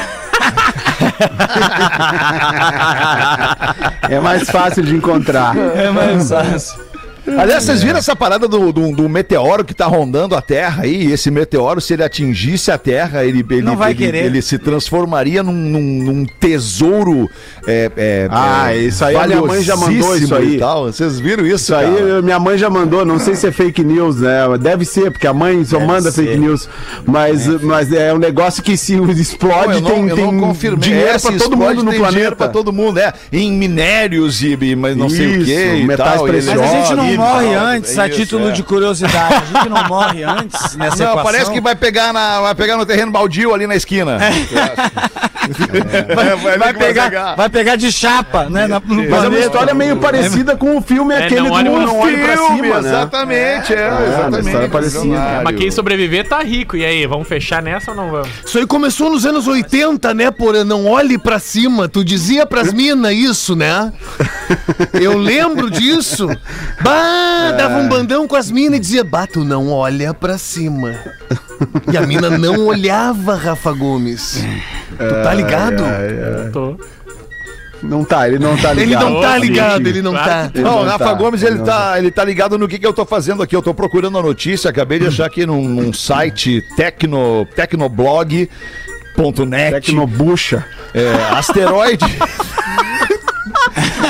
[4.09, 5.55] É mais fácil de encontrar.
[5.57, 6.84] É mais fácil.
[7.37, 11.11] Aliás, vocês viram essa parada do, do, do meteoro que tá rondando a Terra aí?
[11.11, 14.25] Esse meteoro, se ele atingisse a Terra, ele, ele, Não vai ele, querer.
[14.25, 17.29] ele se transformaria num, num- num tesouro.
[17.67, 20.55] É, é, Ah, é, isso aí a minha mãe já mandou isso aí.
[20.55, 20.85] e tal.
[20.85, 21.55] Vocês viram isso?
[21.65, 22.21] Isso aí cara?
[22.21, 24.41] minha mãe já mandou, não sei se é fake news, né?
[24.59, 26.25] Deve ser, porque a mãe só manda ser.
[26.25, 26.69] fake news.
[27.05, 30.79] Mas, mas é um negócio que se explode, eu não, tem, eu tem não confirmei.
[30.79, 32.11] dinheiro É, pra todo mundo no tem planeta.
[32.11, 33.13] dinheiro pra todo mundo, é.
[33.31, 35.75] Em minérios e, mas não sei o Isso, quê.
[35.81, 36.61] e metais tal, preciosos.
[36.61, 38.51] Mas a gente não e morre antes, é a isso, título é.
[38.51, 39.33] de curiosidade.
[39.35, 41.23] A gente não morre antes nessa Não, equação.
[41.23, 44.17] parece que vai pegar, na, vai pegar no terreno baldio ali na esquina.
[44.17, 44.31] vai,
[45.45, 47.35] É, vai vai vai pegar, pegar.
[47.35, 48.65] vai pegar de chapa, né?
[48.65, 51.69] na- no Mas é uma história meio parecida com o filme É, aquele não olhe
[51.69, 52.89] do Não Olhe Pra Cima, né?
[52.89, 54.45] Exatamente, é, uma exatamente.
[54.47, 55.41] história parecida.
[55.43, 56.75] Mas quem sobreviver tá rico.
[56.75, 58.27] E aí, vamos fechar nessa ou não vamos?
[58.43, 60.63] Isso aí começou nos anos 80, né, porra?
[60.63, 61.87] Não olhe pra cima.
[61.87, 63.93] Tu dizia pras minas isso, né?
[64.93, 66.27] Eu lembro disso.
[66.81, 67.04] Bah,
[67.57, 70.93] dava um bandão com as minas e dizia, bah, tu não olha pra cima.
[71.89, 74.43] E a mina não olhava, Rafa Gomes.
[74.89, 75.83] Tu tá ligado?
[76.51, 76.77] Tô.
[77.81, 79.03] Não tá, ele não tá ligado.
[79.03, 80.49] Ele não tá ligado, ele não Claro tá.
[80.49, 82.85] que Não, Rafa tá, Gomes, ele ele não tá, ele tá ligado no que, que
[82.85, 83.55] eu tô fazendo aqui.
[83.55, 88.49] Eu tô procurando a notícia, acabei de achar aqui num, num site tecno, tecnoblog.net.
[89.71, 90.65] Tecnobucha.
[90.93, 92.05] É, asteroide.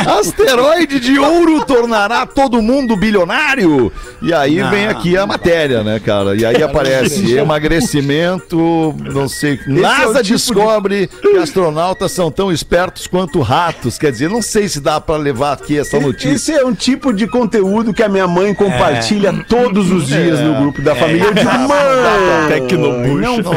[0.05, 3.91] asteroide de ouro tornará todo mundo bilionário?
[4.21, 6.35] E aí vem aqui a matéria, né, cara?
[6.35, 9.59] E aí aparece emagrecimento, não sei.
[9.67, 13.97] NASA descobre que astronautas são tão espertos quanto ratos.
[13.97, 16.35] Quer dizer, não sei se dá pra levar aqui essa notícia.
[16.35, 20.55] Esse é um tipo de conteúdo que a minha mãe compartilha todos os dias no
[20.55, 21.25] grupo da família.
[21.25, 23.53] Eu digo, mãe, não Não sei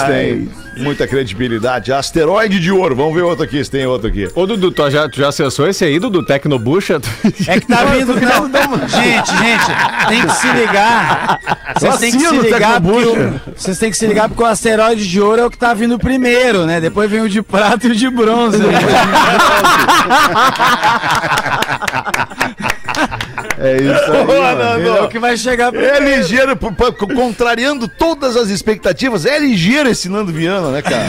[0.00, 1.92] se tem muita credibilidade.
[1.92, 2.96] Asteroide de ouro.
[2.96, 4.28] Vamos ver outro aqui, se tem outro aqui.
[4.34, 7.00] Ô, Dudu, tu já, tu já acessou esse aí, Dudu, Tecnobucha?
[7.46, 8.14] É que tá vindo.
[8.14, 11.38] Não, gente, gente, tem que se ligar.
[11.78, 13.42] Vocês têm que se ligar porque Tecnobucha.
[13.46, 15.72] o, vocês têm que se ligar porque o asteroide de ouro é o que tá
[15.74, 16.80] vindo primeiro, né?
[16.80, 18.58] Depois vem o de prata e o de bronze.
[18.58, 18.66] né?
[23.62, 24.80] É isso aí.
[25.00, 26.22] É o que vai chegar É primeiro.
[26.22, 29.26] ligeiro, p- p- contrariando todas as expectativas.
[29.26, 31.06] É ligeiro esse Nando Viana, né, cara?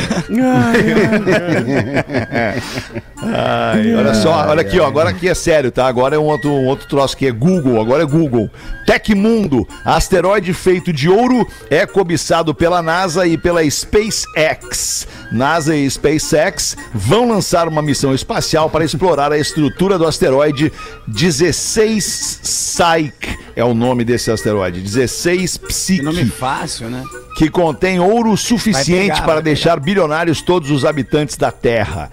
[3.23, 4.87] Ai, olha só, olha aqui, ó.
[4.87, 5.85] Agora aqui é sério, tá?
[5.87, 7.79] Agora é um outro, um outro troço que é Google.
[7.79, 8.49] Agora é Google.
[8.85, 9.67] Tecmundo.
[9.85, 15.07] Asteroide feito de ouro é cobiçado pela NASA e pela SpaceX.
[15.31, 20.71] NASA e SpaceX vão lançar uma missão espacial para explorar a estrutura do asteroide
[21.07, 23.37] 16 Psyche.
[23.55, 24.81] É o nome desse asteroide.
[24.81, 27.03] 16 Que nome Psyche fácil, né?
[27.37, 32.11] que contém ouro suficiente pegar, para deixar bilionários todos os habitantes da Terra.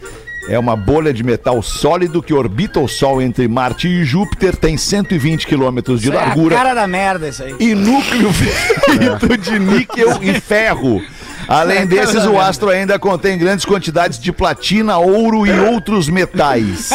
[0.48, 4.78] É uma bolha de metal sólido que orbita o Sol entre Marte e Júpiter, tem
[4.78, 7.54] 120 quilômetros de Isso é a largura cara da merda isso aí.
[7.60, 11.02] e núcleo feito de níquel e ferro.
[11.48, 16.90] Além desses, o astro ainda contém grandes quantidades de platina, ouro e outros metais.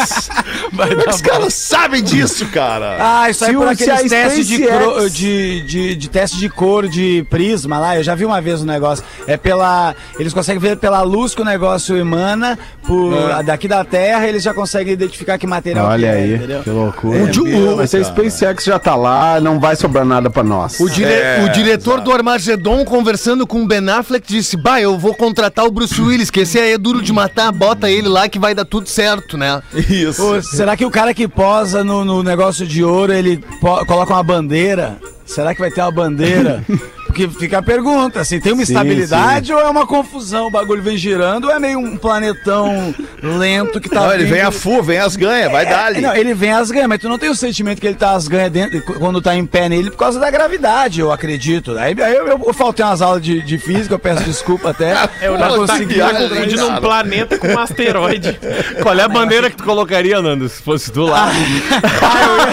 [0.70, 2.96] Como é que os caras sabem disso, cara?
[3.00, 6.48] Ah, isso aí Se por o- aqueles testes de, cro- de, de, de teste de
[6.48, 9.04] cor de prisma lá, eu já vi uma vez o negócio.
[9.26, 9.94] É pela.
[10.18, 13.12] Eles conseguem ver pela luz que o negócio emana por,
[13.44, 16.62] daqui da Terra, eles já conseguem identificar que material Olha que é, aí, entendeu?
[16.62, 17.18] que loucura.
[17.18, 20.78] É mesmo, Mas se a SpaceX já tá lá, não vai sobrar nada pra nós.
[20.80, 24.98] O, dire- É, o diretor do Armagedon conversando com o Ben Affleck disse: Bah, eu
[24.98, 28.28] vou contratar o Bruce Willis, que esse aí é duro de matar, bota ele lá
[28.28, 29.60] que vai dar tudo certo, né?
[29.74, 30.22] Isso.
[30.22, 34.22] Pô, será que o cara que posa no, no negócio de ouro, ele coloca uma
[34.22, 34.98] bandeira?
[35.24, 36.64] Será que vai ter uma bandeira?
[37.14, 40.48] Porque fica a pergunta, assim, tem uma estabilidade ou é uma confusão?
[40.48, 44.32] O bagulho vem girando ou é meio um planetão lento que tá Não, ele vindo-
[44.34, 45.98] vem a fu, vem as ganhas, vai dar ali.
[45.98, 48.10] É, Não, ele vem as ganhas, mas tu não tem o sentimento que ele tá
[48.14, 51.78] as ganhas dentro, quando tá em pé nele por causa da gravidade, eu acredito.
[51.78, 54.94] Aí, aí eu, eu, eu faltei umas aulas de, de física, eu peço desculpa até.
[55.20, 58.38] É, o pra Nando tá, tá confundindo um planeta com um asteroide.
[58.82, 61.30] Qual é a bandeira que tu colocaria, Nando, se fosse tu lá?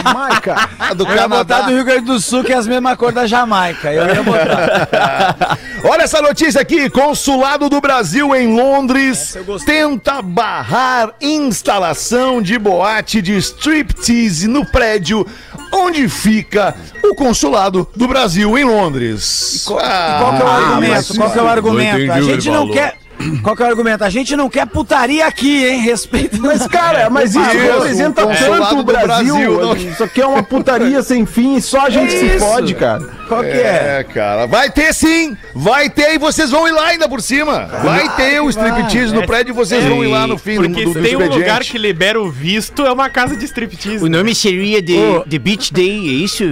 [0.04, 0.70] Jamaica.
[0.96, 3.26] do Eu ia botar do Rio Grande do Sul, que é as mesmas cores da
[3.26, 3.92] Jamaica.
[3.92, 4.51] Eu ia botar.
[5.84, 9.36] Olha essa notícia aqui: Consulado do Brasil em Londres
[9.66, 15.26] tenta barrar instalação de boate de striptease no prédio
[15.74, 19.64] onde fica o Consulado do Brasil em Londres.
[19.66, 21.16] Qual que é o Ah, argumento?
[21.16, 22.12] Qual que é o argumento?
[22.12, 23.01] A gente não quer.
[23.44, 24.04] Qual que é o argumento?
[24.04, 25.80] A gente não quer putaria aqui, hein?
[25.82, 26.38] Respeita.
[26.40, 29.08] Mas, cara, mas isso Isso, representa o consulado tanto o do Brasil.
[29.36, 32.40] Brasil, não- Isso aqui é uma putaria sem fim, só a gente se isso?
[32.46, 33.02] fode, cara.
[33.28, 33.98] Qual que é?
[34.00, 34.46] É, cara.
[34.46, 35.36] Vai ter sim!
[35.56, 37.66] Vai ter e vocês vão ir lá ainda por cima.
[37.84, 40.56] Vai ter o striptease no É, prédio e vocês é, vão ir lá no fim
[40.56, 43.36] do, Porque do, se do tem um lugar que libera o visto, é uma casa
[43.36, 44.04] de striptease.
[44.04, 45.20] O nome seria The, Ô.
[45.22, 46.44] The Beach Day, é isso?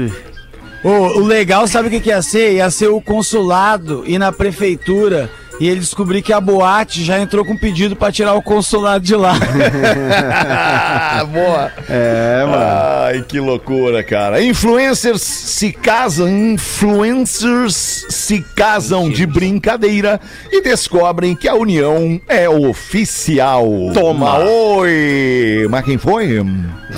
[0.84, 2.54] Ô, o legal, sabe o que, que ia ser?
[2.54, 7.44] Ia ser o consulado ir na prefeitura e ele descobrir que a boate já entrou
[7.44, 9.34] com pedido pra tirar o consulado de lá.
[11.32, 11.72] Boa.
[11.90, 13.06] É, mano.
[13.06, 14.42] Ai, que loucura, cara.
[14.42, 20.20] Influencers se casam, influencers se casam de brincadeira
[20.52, 23.68] e descobrem que a união é oficial.
[23.94, 24.40] Toma.
[24.40, 25.68] Oi!
[25.70, 26.40] Mas quem foi?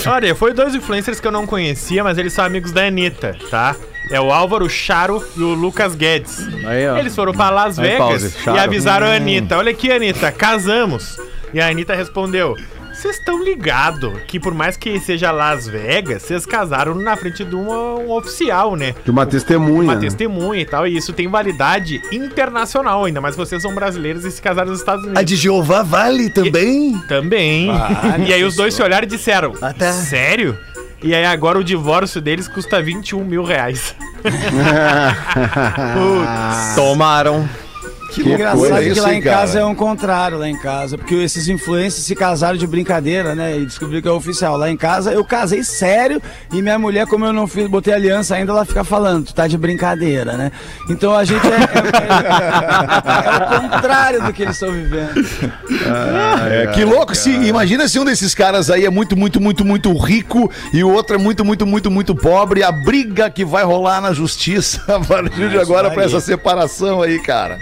[0.06, 3.76] Olha, foi dois influencers que eu não conhecia, mas eles são amigos da Anitta, tá?
[4.12, 6.46] É o Álvaro Charo e o Lucas Guedes.
[6.66, 6.98] Aí, ó.
[6.98, 8.58] Eles foram pra Las Aí, Vegas pause, Charo.
[8.58, 11.18] e avisaram a Anitta: Olha aqui, Anitta, casamos.
[11.54, 12.56] E a Anitta respondeu:
[12.94, 17.56] Vocês estão ligados que por mais que seja Las Vegas, vocês casaram na frente de
[17.56, 18.94] uma, um oficial, né?
[19.04, 19.84] De uma testemunha.
[19.84, 20.02] Uma né?
[20.02, 24.42] testemunha e tal, e isso tem validade internacional, ainda mais vocês são brasileiros e se
[24.42, 25.26] casaram nos Estados A Unidos.
[25.26, 26.98] de Jeová vale também?
[27.08, 27.70] Também.
[28.28, 29.92] e aí os dois se olharam e disseram: Ah, tá.
[29.94, 30.58] Sério?
[31.04, 33.96] E aí agora o divórcio deles custa 21 mil reais.
[36.76, 37.50] Tomaram.
[38.12, 39.64] Que Engraçado que isso, lá em casa cara?
[39.64, 40.98] é um contrário, lá em casa.
[40.98, 43.58] Porque esses influencers se casaram de brincadeira, né?
[43.58, 44.58] E descobriram que é oficial.
[44.58, 46.22] Lá em casa eu casei sério
[46.52, 49.48] e minha mulher, como eu não fiz, botei aliança ainda, ela fica falando, tu tá
[49.48, 50.52] de brincadeira, né?
[50.90, 55.12] Então a gente é, é- é- é o contrário do que eles estão vivendo.
[56.52, 59.98] É, que louco, se, imagina se um desses caras aí é muito, muito, muito, muito
[59.98, 64.02] rico e o outro é muito, muito, muito, muito pobre, a briga que vai rolar
[64.02, 67.58] na justiça a partir de agora pra essa separação aí, cara.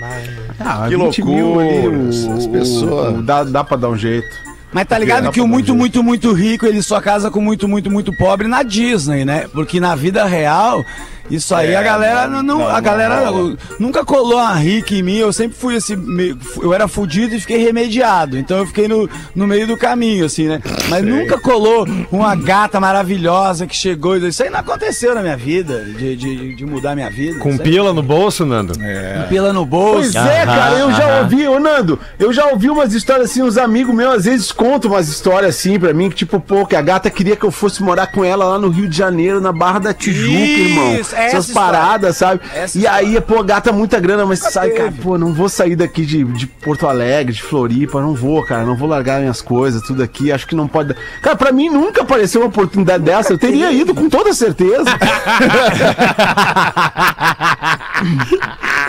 [0.60, 3.26] Ah, Que 20 mil ali, loucura, essas o- pessoas.
[3.26, 4.28] dá, dá pra dar um jeito.
[4.72, 7.90] Mas tá ligado que o muito, muito, muito rico, ele só casa com muito, muito,
[7.90, 9.48] muito pobre na Disney, né?
[9.52, 10.84] Porque na vida real,
[11.30, 13.56] isso aí É, a galera não, não, não, a não galera rola.
[13.80, 17.40] nunca colou uma rica em mim, eu sempre fui esse meio- eu era fudido e
[17.40, 18.38] fiquei remediado.
[18.38, 20.62] Então eu fiquei no, no meio do caminho assim, né?
[20.90, 25.22] Mas nunca colou uma gata maravilhosa que chegou e disse, isso aí não aconteceu na
[25.22, 27.40] minha vida, de, de, de mudar minha vida.
[27.40, 28.74] Com pila no bolso, Nando?
[28.74, 30.12] com pila no bolso.
[30.14, 33.58] Pois é, cara, eu já ouvi, ô Nando, eu já ouvi umas histórias assim, uns
[33.58, 36.82] amigos meus às vezes contam umas histórias assim pra mim, que tipo, pô, que a
[36.82, 39.80] gata queria que eu fosse morar com ela lá no Rio de Janeiro, na Barra
[39.80, 40.96] da Tijuca, Isso, irmão.
[41.24, 42.42] Essa Essas paradas, sabe?
[42.54, 45.02] Essa e aí, pô, gata, muita grana, mas sabe, cara, teve.
[45.02, 48.76] pô, não vou sair daqui de, de Porto Alegre, de Floripa, não vou, cara, não
[48.76, 50.90] vou largar minhas coisas, tudo aqui, acho que não pode.
[50.90, 50.98] dar.
[51.22, 54.90] Cara, pra mim nunca apareceu uma oportunidade dessa, eu teria ido com toda certeza.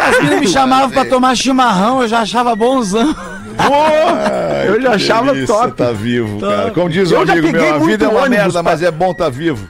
[0.01, 3.15] As meninas me chamavam pra tomar chimarrão, eu já achava bonzão.
[3.67, 5.73] Pô, eu já achava Delícia, top.
[5.73, 6.71] Tá vivo, cara.
[6.71, 8.63] Como diz o Eu já amigo meu, peguei a vida é uma ônibus merda, pra-
[8.63, 9.69] mas é bom tá vivo.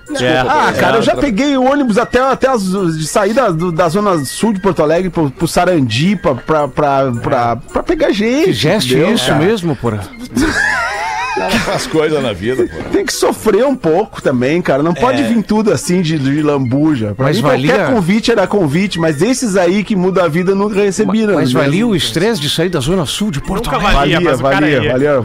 [0.48, 4.24] Ah, cara, eu já peguei ônibus até, até as, de sair da, do- da zona
[4.24, 8.46] sul de Porto Alegre pro, pro Sarandi pra, pra, pra, pra, pra pegar gente.
[8.52, 9.38] Fizeste entendeu, isso cara?
[9.38, 10.00] mesmo, porra?
[11.40, 12.90] Ela faz coisa na vida, pô.
[12.90, 14.82] Tem que sofrer um pouco também, cara.
[14.82, 17.14] Não pode vir tudo assim de, de lambuja.
[17.16, 20.54] Pra Mas mim, valia- qualquer convite era convite, mas esses aí que mudam a vida
[20.54, 21.34] nunca receberam.
[21.34, 21.60] Mas né?
[21.60, 23.92] valia o estresse de sair da zona sul de Porto Alegre?
[23.92, 25.24] valia, Valia, mas valia, ia.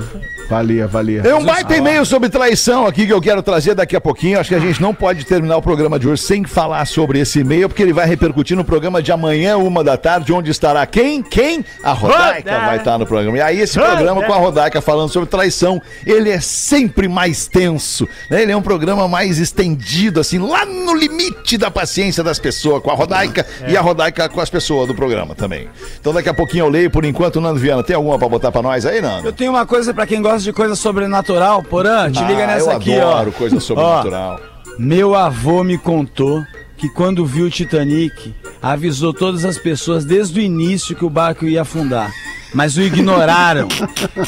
[0.49, 1.21] Valia, valia.
[1.21, 4.39] Tem um baita e-mail sobre traição aqui que eu quero trazer daqui a pouquinho.
[4.39, 7.39] Acho que a gente não pode terminar o programa de hoje sem falar sobre esse
[7.39, 11.21] e-mail, porque ele vai repercutir no programa de amanhã, uma da tarde, onde estará quem?
[11.23, 11.65] Quem?
[11.83, 13.37] A Rodaica vai estar no programa.
[13.37, 18.07] E aí, esse programa com a Rodaica falando sobre traição, ele é sempre mais tenso.
[18.29, 18.41] né?
[18.41, 22.91] Ele é um programa mais estendido, assim, lá no limite da paciência das pessoas, com
[22.91, 25.67] a Rodaica e a Rodaica com as pessoas do programa também.
[25.99, 26.89] Então, daqui a pouquinho eu leio.
[26.91, 29.27] Por enquanto, Nando Viana, tem alguma pra botar pra nós aí, Nando?
[29.27, 32.71] Eu tenho uma coisa pra quem gosta de coisa sobrenatural, Porã, te liga Ah, nessa
[32.71, 33.37] eu aqui, adoro ó.
[33.37, 34.39] coisa sobrenatural.
[34.77, 36.43] Meu avô me contou
[36.77, 41.45] que quando viu o Titanic, avisou todas as pessoas desde o início que o barco
[41.45, 42.11] ia afundar.
[42.55, 43.67] Mas o ignoraram.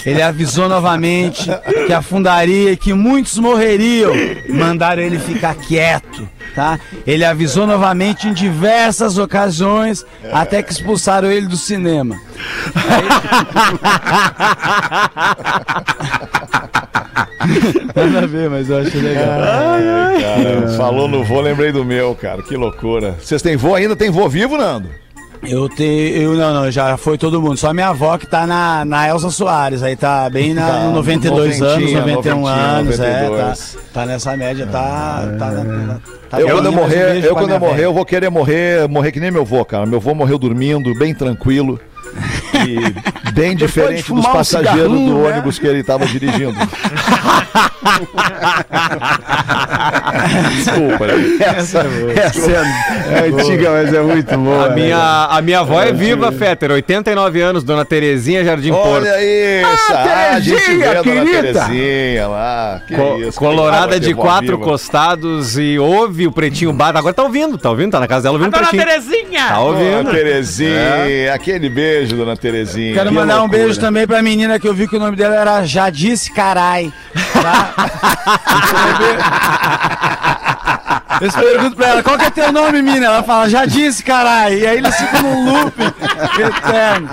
[0.06, 1.50] Ele avisou novamente
[1.88, 4.12] que afundaria e que muitos morreriam.
[4.50, 6.78] Mandaram ele ficar quieto, tá?
[7.06, 12.20] Ele avisou novamente em diversas ocasiões, até que expulsaram ele do cinema.
[17.96, 19.40] Nada a ver, mas eu acho legal.
[20.20, 22.44] Cara, falou no vô, lembrei do meu, cara.
[22.44, 23.16] Que loucura.
[23.22, 23.96] Vocês têm vô ainda?
[23.96, 24.90] Tem vô vivo, Nando?
[25.44, 26.16] Eu tenho.
[26.16, 27.58] Eu, não, não, já foi todo mundo.
[27.58, 29.84] Só minha avó que tá na, na Elza Soares.
[29.84, 33.00] Aí tá bem na, Tá, no 92 anos, noventinha, 91 noventinha, anos.
[33.00, 33.74] É, 92.
[33.74, 35.36] tá, tá nessa média, tá.
[35.38, 38.06] tá, na- tá eu bem, quando eu um morrer, eu quando eu morrer, eu vou
[38.06, 39.86] querer morrer, morrer que nem meu vô, cara.
[39.86, 41.80] Meu vô morreu dormindo, bem tranquilo.
[42.66, 42.96] E
[43.32, 45.30] bem diferente dos um passageiros cigarrinho, do né?
[45.34, 46.56] ônibus que ele estava dirigindo.
[50.56, 51.38] Desculpa, né?
[51.40, 54.66] Essa, essa é, é antiga, mas é muito boa.
[54.66, 54.76] A né?
[54.76, 58.88] minha, a minha avó é viva, Fetter, 89 anos, dona Terezinha Jardim Porto.
[58.88, 59.94] Olha isso!
[59.94, 61.42] Ah, a gente vê Terezinha, a dona querida.
[61.66, 62.82] Terezinha lá.
[62.88, 64.70] Que Co- isso, colorada que de quatro viva.
[64.70, 67.00] costados e ouve o pretinho bata.
[67.00, 67.92] Agora tá ouvindo, tá ouvindo?
[67.92, 68.86] Tá na casa dela ouvindo o Dona pretinho.
[68.86, 69.48] Terezinha!
[69.48, 70.12] Tá Dona ouvindo?
[70.12, 72.47] Terezinha, aquele beijo, dona Terezinha.
[72.94, 73.64] Quero Que mandar um loucura.
[73.64, 76.92] beijo também pra menina que eu vi que o nome dela era Jadice Carai.
[77.38, 77.74] Tá?
[81.22, 83.08] Eu pergunto pra ela, qual que é teu nome, mina?
[83.08, 84.60] Ela fala, Jadice, carai.
[84.60, 87.10] E aí eles ficam num loop eterno.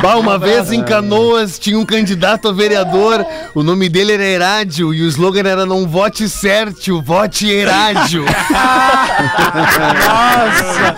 [0.00, 4.94] Bah, uma vez em Canoas tinha um candidato a vereador, o nome dele era Herádio
[4.94, 8.24] e o slogan era não vote Sértio, vote Herádio.
[10.06, 10.96] Nossa,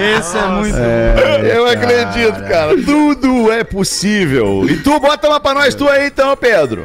[0.00, 2.76] esse é muito Eu acredito, cara.
[2.84, 4.66] Tudo é possível.
[4.68, 6.84] E tu bota uma pra nós, tu aí então, Pedro.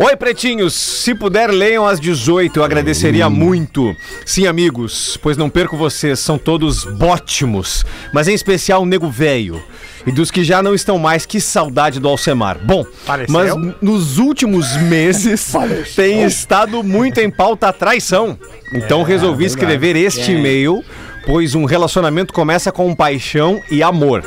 [0.00, 0.74] Oi, pretinhos.
[0.74, 2.60] Se puder, leiam às 18.
[2.60, 3.96] Eu agradeceria muito.
[4.24, 6.20] Sim, amigos, pois não perco vocês.
[6.20, 7.84] São todos ótimos.
[8.12, 9.60] Mas em especial o Nego Velho.
[10.06, 12.58] E dos que já não estão mais, que saudade do Alcemar.
[12.64, 13.34] Bom, Faleceu?
[13.34, 15.52] mas nos últimos meses
[15.96, 18.38] tem estado muito em pauta a traição.
[18.72, 20.80] Então resolvi escrever este e-mail,
[21.26, 24.24] pois um relacionamento começa com paixão e amor.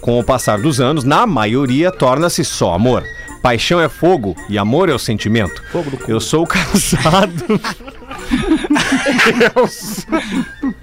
[0.00, 3.04] Com o passar dos anos, na maioria, torna-se só amor.
[3.42, 5.60] Paixão é fogo e amor é o sentimento.
[6.06, 7.60] Eu sou casado.
[9.54, 10.18] Eu sou...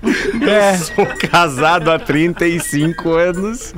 [0.04, 3.74] Eu sou casado há 35 anos.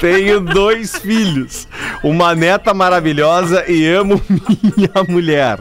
[0.00, 1.66] Tenho dois filhos.
[2.02, 5.58] Uma neta maravilhosa e amo minha mulher.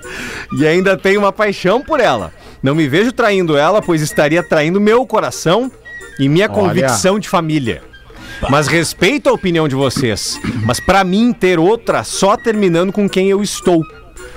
[0.57, 2.33] E ainda tenho uma paixão por ela.
[2.61, 5.71] Não me vejo traindo ela, pois estaria traindo meu coração
[6.19, 7.81] e minha convicção de família.
[8.49, 10.39] Mas respeito a opinião de vocês.
[10.65, 13.83] Mas pra mim ter outra só terminando com quem eu estou.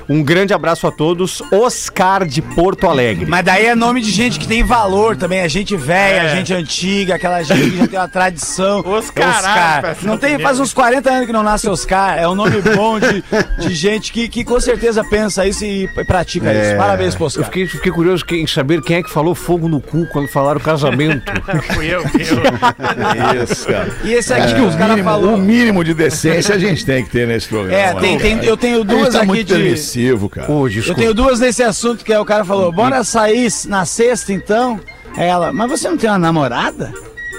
[0.08, 1.42] Um grande abraço a todos.
[1.52, 3.26] Oscar de Porto Alegre.
[3.26, 6.36] Mas daí é nome de gente que tem valor também, é gente velha, É.
[6.36, 8.80] gente antiga, aquela gente que já tem uma tradição.
[8.86, 9.80] Oscar, Oscar.
[9.82, 12.18] parece Não tem, que faz uns 40 anos que não nasce Oscar.
[12.18, 13.22] É um nome bom de,
[13.58, 16.76] de gente que, que com certeza pensa isso e pratica isso.
[16.76, 17.44] Parabéns pro Eu Oscar.
[17.44, 21.30] fiquei, fiquei curioso em saber quem é que falou fogo no cu quando falaram casamento.
[21.74, 22.38] Fui eu, fui eu.
[23.44, 23.88] Isso, cara.
[24.04, 25.34] E esse aqui que os O caras mínimo, falaram.
[25.34, 27.78] o mínimo de decência a gente tem que ter nesse programa.
[27.78, 29.54] É, né, tem, tem, eu tenho duas tá aqui de.
[29.98, 30.50] Permissivo, cara.
[30.50, 34.32] Ô, Eu tenho duas nesse assunto que é o cara falou, bora sair na sexta
[34.32, 34.80] então?
[35.16, 36.92] Ela, mas você não tem uma namorada?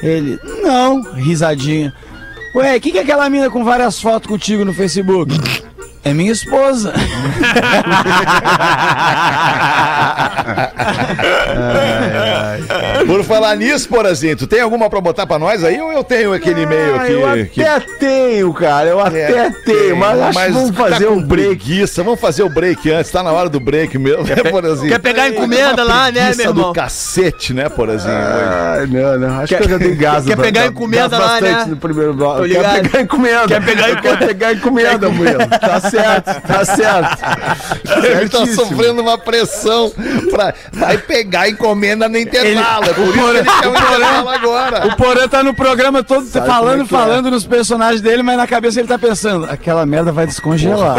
[0.04, 1.94] Ele, não, risadinha.
[2.56, 5.32] Ué, o que, que é aquela mina com várias fotos contigo no Facebook?
[6.04, 6.94] É minha esposa.
[13.06, 16.34] Por falar nisso, Porazinho, tu tem alguma pra botar pra nós aí ou eu tenho
[16.34, 17.12] aquele e-mail Ah, aqui?
[17.14, 18.90] eu que- até tenho, cara.
[18.90, 21.48] Eu até É, tenho, mas acho que vamos tá fazer com um break.
[21.50, 22.04] Preguiça.
[22.04, 24.90] Vamos fazer o break antes, tá na hora do break mesmo, né, Porazinho?
[24.92, 26.74] Quer pegar encomenda lá, né, meu do irmão?
[26.74, 28.14] cacete, né, Porazinho?
[28.14, 28.24] hoje?
[28.24, 29.40] Ah, não, não.
[29.42, 30.26] Acho que eu já dei gás.
[30.26, 31.66] quer ba- pegar encomenda lá, né?
[31.68, 32.48] No primeiro bloco.
[32.48, 33.48] Quer pegar encomenda.
[33.48, 33.66] Quer
[34.28, 35.40] pegar encomenda, Murilo.
[35.60, 37.18] Tá certo, tá certo.
[38.06, 39.92] Ele tá sofrendo uma pressão
[40.32, 40.54] pra.
[40.74, 42.86] Vai pegar encomenda no intervalo.
[42.86, 43.68] é por isso que ele quer
[44.24, 44.88] o agora.
[44.88, 46.88] O Porã tá no programa todo como falando, é é.
[46.88, 50.96] falando nos personagens dele, mas na cabeça ele tá pensando, aquela merda vai descongelar.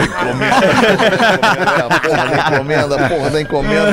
[2.02, 3.90] porra da encomenda, porra da encomenda.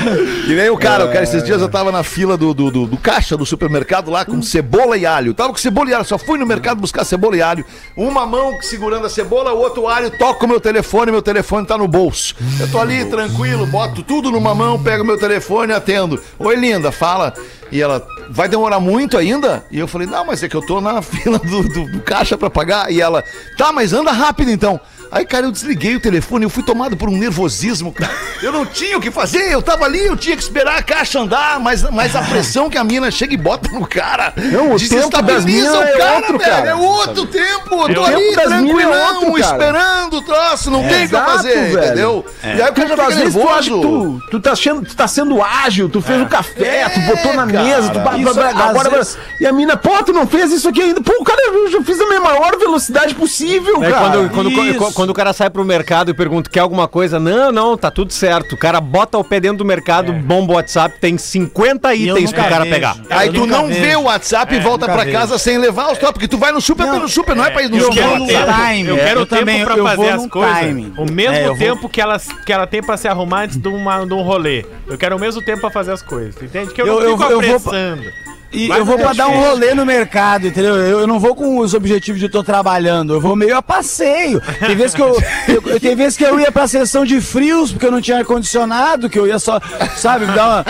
[0.47, 2.87] E nem o cara, o cara, esses dias eu tava na fila do, do, do-
[2.87, 5.33] do caixa do supermercado lá com cebola e alho.
[5.33, 7.65] Tava com cebola e alho, só fui no mercado buscar cebola e alho.
[7.95, 10.77] Uma mão segurando a cebola, o outro alho, toco o meu telefone,
[11.11, 12.33] meu telefone tá no bolso.
[12.59, 16.21] Eu tô ali tranquilo, boto tudo numa mão, pego meu telefone e atendo.
[16.39, 17.33] Oi, linda, fala.
[17.71, 19.65] E ela, vai demorar muito ainda?
[19.69, 22.37] E eu falei, não, mas é que eu tô na fila do, do- do caixa
[22.37, 22.91] pra pagar.
[22.91, 23.23] E ela,
[23.57, 24.79] tá, mas anda rápido então.
[25.11, 28.11] Aí, cara, eu desliguei o telefone, eu fui tomado por um nervosismo, cara.
[28.41, 31.19] Eu não tinha o que fazer, eu tava ali, eu tinha que esperar a caixa
[31.19, 34.33] andar, mas, mas a pressão que a mina chega e bota no cara.
[34.35, 36.69] Não, o tempo das minas é outro, cara.
[36.69, 39.55] É outro tempo, eu tô ali é tranquilão, outro, cara.
[39.55, 41.77] esperando o troço, não tem o que fazer, velho.
[41.85, 42.25] entendeu?
[42.43, 43.81] E aí o cara já fica nervoso.
[43.81, 47.47] tu, tu, tá sendo, tu tá sendo ágil, tu fez o café, tu botou na
[47.47, 47.63] cara.
[47.63, 50.67] mesa, tu Isso, ba- às agora vezes- E a mina, pô, tu não fez isso
[50.69, 51.01] aqui ainda.
[51.01, 54.11] Pô, cara, eu já fiz a minha maior velocidade possível, É cara.
[54.11, 54.96] quando, quando.
[54.97, 57.19] Quando, o cara sai pro mercado e pergunta, quer alguma coisa?
[57.19, 58.55] Não, não, tá tudo certo.
[58.55, 62.17] O cara bota o pé dentro do mercado, bomba o WhatsApp, tem 50 E eu
[62.17, 62.69] itens pro cara vejo.
[62.73, 62.97] pegar.
[63.09, 63.79] Aí Eu tu nunca não vejo.
[63.81, 65.11] vê o WhatsApp e volta pra vejo.
[65.17, 67.61] casa sem levar os troços, porque tu vai no super pelo super, não é pra
[67.63, 67.95] ir no Eu super.
[67.95, 68.87] quero vou time.
[68.89, 70.57] eu quero Eu tempo também, pra eu fazer vou as coisas.
[70.59, 70.93] time.
[70.97, 73.67] O mesmo É, vou- tempo que, ela, que ela tem pra se arrumar antes de,
[73.67, 74.65] uma, de um rolê.
[74.87, 76.73] Eu quero o mesmo tempo pra fazer as coisas, entende?
[76.73, 78.03] Que eu, Eu- não eu- fico eu vou- apressando.
[78.51, 80.75] E Mas eu vou é pra dar um rolê no mercado, entendeu?
[80.77, 84.41] Eu, eu não vou com os objetivos de tô trabalhando, eu vou meio a passeio.
[84.59, 85.17] Tem vezes que eu,
[85.47, 89.09] eu- tem vezes que eu ia pra sessão de frios, porque eu não tinha ar-condicionado,
[89.09, 89.59] que eu ia só,
[89.97, 90.65] sabe, dar uma.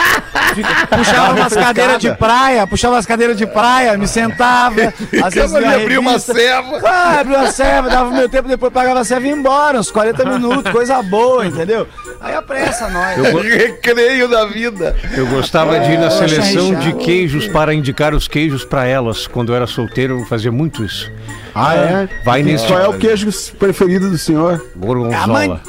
[0.98, 4.94] Puxava umas cadeiras de praia, puxava umas cadeiras de praia, me sentava.
[5.24, 6.80] Às vezes ali lia a abrir uma serva.
[6.84, 9.80] Ah, abria uma serva, dava o meu tempo, depois pagava a serva e ia embora,
[9.80, 11.88] uns 40 minutos, coisa boa, entendeu?
[12.20, 13.18] Aí apressa nós.
[13.44, 14.96] Recreio da vida.
[15.16, 19.28] Eu gostava de ir na Poxa, seleção de queijos para indicar os queijos para elas.
[19.28, 21.12] Quando eu era solteiro, eu fazia muito isso.
[21.54, 22.10] Ah, é?
[22.24, 24.64] Vai nesse Qual é o queijo preferido do senhor?
[24.76, 25.28] gorgonzola.
[25.28, 25.62] mãe-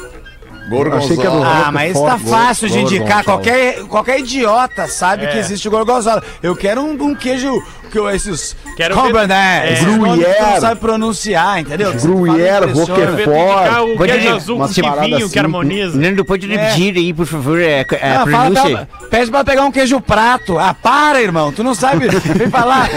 [0.95, 3.23] Achei que era o Ah, mas isso tá fácil de indicar.
[3.23, 5.27] Qualquer, qualquer idiota sabe É.
[5.29, 6.21] que existe o gorgonzola.
[6.43, 7.59] Eu quero um, um queijo,
[7.89, 9.89] que esses Quero Cabernet, ver- esses é.
[9.97, 10.41] Gruyère.
[10.53, 11.93] não sabe pronunciar, entendeu?
[11.93, 12.65] Gruyère.
[12.67, 13.25] Roquefort.
[13.25, 15.29] Vou indicar o Pode queijo dizer, azul com umas paradas vinho assim.
[15.29, 15.97] que harmoniza.
[15.97, 19.71] Nando, pode repetir aí, por favor, a, Ah, fala pra ela, pede pra pegar um
[19.71, 20.57] queijo prato.
[20.57, 21.51] Ah, para, irmão.
[21.51, 22.07] Tu não sabe.
[22.07, 22.89] Vem falar.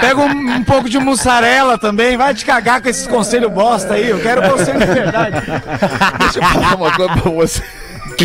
[0.00, 2.16] Pega um, um pouco de mussarela também.
[2.16, 4.08] Vai te cagar com esses conselhos bosta aí.
[4.08, 5.42] Eu quero conselho de verdade.
[6.18, 7.62] Deixa eu falar uma coisa pra você.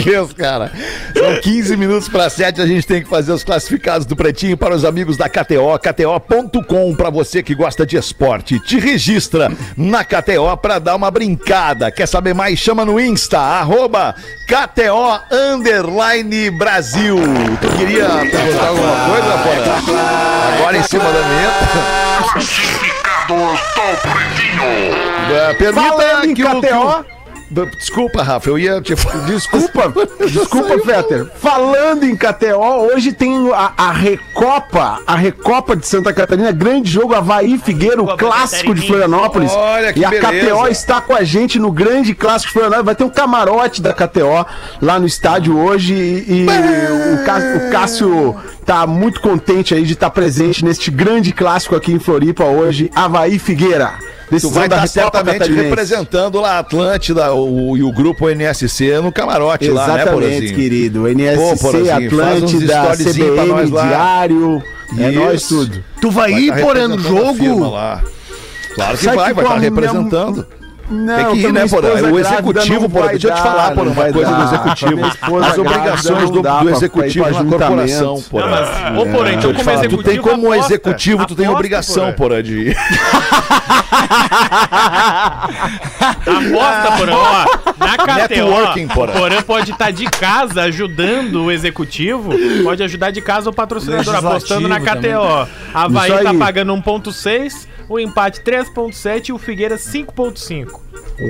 [0.03, 0.71] Deus, cara.
[1.17, 2.61] São 15 minutos para 7.
[2.61, 5.77] A gente tem que fazer os classificados do Pretinho para os amigos da KTO.
[5.81, 8.59] KTO.com para você que gosta de esporte.
[8.59, 11.91] Te registra na KTO para dar uma brincada.
[11.91, 12.59] Quer saber mais?
[12.59, 14.15] Chama no Insta, arroba
[14.47, 17.17] KTO Underline Brasil.
[17.61, 19.97] Tu queria perguntar alguma coisa, Porã?
[20.57, 22.31] Agora em cima da mesa.
[22.33, 25.35] Classificados do Pretinho.
[25.35, 27.16] É, Permita Falando em que o- que o- KTO.
[27.49, 29.25] Desculpa, Rafa, eu ia te falar.
[29.25, 29.93] Desculpa,
[30.27, 31.27] desculpa, Fetter.
[31.37, 37.15] Falando em KTO, hoje tem a, a Recopa, a Recopa de Santa Catarina, grande jogo
[37.15, 38.85] Havaí Figueira, o Copa clássico de.
[38.85, 39.51] Florianópolis.
[39.53, 40.45] Olha que e a beleza.
[40.47, 42.85] KTO está com a gente no grande clássico de Florianópolis.
[42.85, 44.45] Vai ter um camarote da KTO
[44.81, 48.35] lá no estádio hoje e, e o, Cá- o Cássio
[48.67, 53.39] tá muito contente aí de estar presente neste grande clássico aqui em Floripa hoje, Havaí
[53.39, 53.93] Figueira.
[54.27, 58.99] Tu Decisão vai da estar certamente representando lá a Atlântida o, e o grupo NSC
[58.99, 61.07] no camarote lá, né, Exatamente, querido.
[61.07, 63.71] NSC, Pô, Atlântida, CBN.
[63.71, 64.61] Diário.
[64.99, 65.81] É nós tudo.
[66.01, 67.69] Tu vai, Vai ir, tá porém, no representando jogo?
[67.69, 68.03] lá.
[68.75, 70.47] Claro que Sabe vai, que vai estar com a minha- representando.
[70.89, 71.89] Não, Tem que ir, né, Porã?
[71.89, 74.43] esposa O executivo, Porã, deixa eu te falar, Porã, não uma coisa do dar.
[74.45, 74.95] executivo.
[74.95, 78.21] Minha esposa As obrigações do, do executivo na corporação.
[78.29, 78.45] Porã.
[78.97, 79.97] Ô, porém, então Deixa eu te como executivo.
[79.97, 82.27] tu tem como executivo, tu tem obrigação, Porã.
[82.27, 82.77] Porã, de ir.
[86.25, 87.45] Aposta, Porã, ó.
[87.85, 89.13] Na KTO, Networking, Porã.
[89.13, 92.31] o Porã pode estar de casa ajudando o executivo,
[92.63, 95.11] pode ajudar de casa o patrocinador, apostando na também.
[95.11, 95.47] KTO.
[95.73, 100.79] A Havaí tá pagando 1.6, o empate 3.7 e o Figueira 5.5.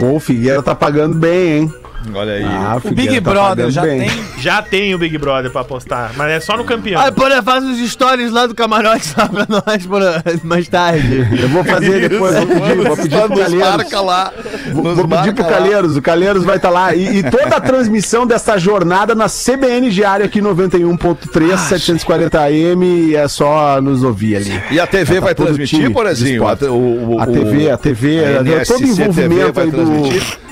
[0.03, 1.73] O Figueira tá pagando bem, hein?
[2.13, 2.43] Olha aí.
[2.43, 4.09] Ah, O Big Brother já tem.
[4.39, 7.01] Já tem o Big Brother pra apostar, mas é só no campeão.
[7.01, 10.07] Ah, porém, faz uns stories lá do camarote lá pra nós, porém,
[10.43, 11.27] mais tarde.
[11.41, 13.59] Eu vou fazer depois, vou pedir, vou pedir pro Calheiros.
[13.77, 14.31] marca lá.
[14.71, 15.45] Vou, vou pedir pro.
[15.45, 16.95] Calheiros, o Calheiros vai estar lá.
[16.95, 23.27] E, e toda a transmissão dessa jornada na CBN Diário aqui 91.3, 740 AM, é
[23.27, 24.61] só nos ouvir ali.
[24.71, 26.35] E a TV Tá vai transmitir, Porazinho?
[26.35, 26.65] esporte.
[26.65, 30.47] A, o, o- A TV, a TV, a NSC todo envolvimento TV vai aí do.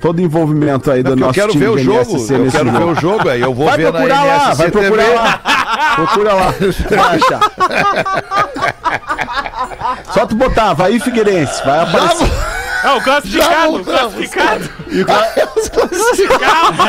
[0.00, 2.12] Todo envolvimento aí do eu nosso quero time ver o jogo.
[2.12, 2.92] NSC Eu quero ver jogo.
[2.92, 3.40] o jogo aí.
[3.40, 5.14] Eu vou Vai ver procurar na lá, NSC vai procurar TV.
[5.14, 5.40] lá.
[5.96, 6.54] Procura lá.
[6.90, 7.18] Vai.
[10.12, 12.30] Só tu botar, vai Figueirense, vai aparecer.
[12.84, 14.70] É o classificado, o classificado.
[16.38, 16.86] Calma,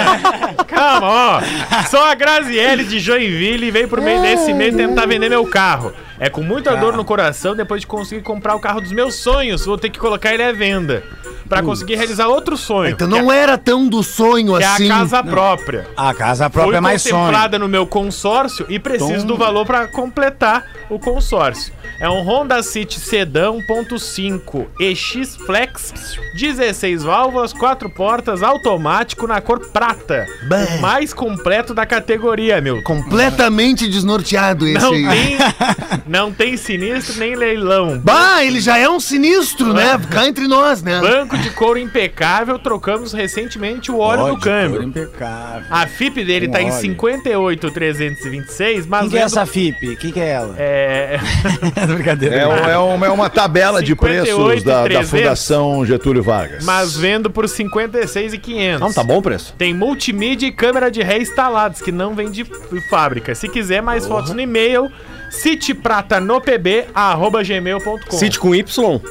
[0.67, 1.41] calma, ó.
[1.89, 5.91] Só a Graziele de Joinville veio por meio desse mês tentar vender meu carro.
[6.19, 9.65] É com muita dor no coração, depois de conseguir comprar o carro dos meus sonhos,
[9.65, 11.01] vou ter que colocar ele à venda.
[11.47, 12.91] Pra conseguir realizar outro sonho.
[12.91, 14.91] Então não era tão do sonho que é assim.
[14.91, 15.87] a casa própria.
[15.97, 17.15] A casa própria é mais sonho.
[17.15, 21.73] contemplada no meu consórcio e preciso do valor para completar o consórcio.
[21.99, 25.93] É um Honda City Sedan 1.5 EX Flex,
[26.35, 30.27] 16 válvulas, 4 portas, automático na cor prata.
[30.47, 30.65] Bah.
[30.77, 32.83] O mais completo da categoria, meu.
[32.83, 35.07] Completamente desnorteado esse Não aí.
[35.07, 35.37] tem,
[36.09, 37.99] não tem sinistro nem leilão.
[38.03, 39.99] Bah, ele já é um sinistro, né?
[40.09, 40.99] Cá entre nós, né?
[40.99, 44.83] Banco de couro impecável, trocamos recentemente o óleo do câmbio.
[44.83, 45.63] impecável.
[45.69, 46.79] A FIP dele Com tá em óleo.
[46.79, 49.95] 58,326, mas Quem que é vendo- essa FIP?
[49.97, 50.55] Quem que é ela?
[50.57, 51.19] É,
[51.87, 52.35] Brincadeira.
[52.35, 55.09] É, um- é uma, é uma tabela de preços da, da 58,300.
[55.09, 56.63] Fundação Getúlio Vargas.
[56.65, 58.79] mas vendo por 56,500.
[58.79, 59.53] Não, tá bom o preço.
[59.57, 62.45] Tem multimídia e câmera de ré instalados, que não vem de
[62.89, 63.35] fábrica.
[63.35, 64.89] Se quiser mais fotos no e-mail,
[65.29, 69.01] citypratanopb.gmail.com City com Y.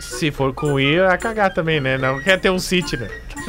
[0.00, 1.98] Se for com I, vai cagar também, né?
[1.98, 3.08] Não quer ter um City, né?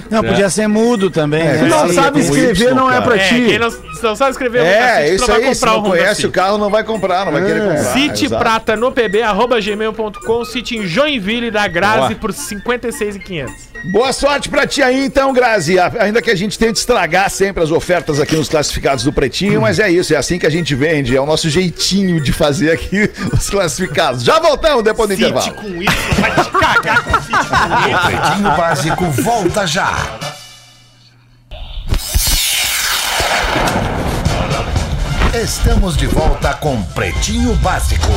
[0.10, 1.44] Não, podia ser mudo também.
[1.44, 1.60] né?
[1.60, 3.06] Se não sabe é escrever, Y, não é cara.
[3.06, 3.46] pra É, ti.
[3.46, 5.54] quem não, se não sabe escrever É, isso não vai aí.
[5.54, 6.28] Se comprar não o Honda conhece City.
[6.28, 7.78] o carro, não vai comprar, não vai querer comprar.
[7.94, 8.44] City exato.
[8.44, 12.18] Prata no pb, arroba gmail.com, City em Joinville da Grazi Boa.
[12.20, 13.73] por 56,500.
[13.86, 15.76] Boa sorte pra ti aí, então, Grazi.
[16.00, 19.78] Ainda que a gente tente estragar sempre as ofertas aqui nos classificados do Pretinho, mas
[19.78, 21.16] é isso, é assim que a gente vende.
[21.16, 24.24] É o nosso jeitinho de fazer aqui os classificados.
[24.24, 25.54] Já voltamos depois do City intervalo.
[25.56, 28.08] com isso, vai te cagar com City com isso.
[28.08, 30.20] Pretinho Básico volta já.
[35.34, 38.08] Estamos de volta com Pretinho Básico.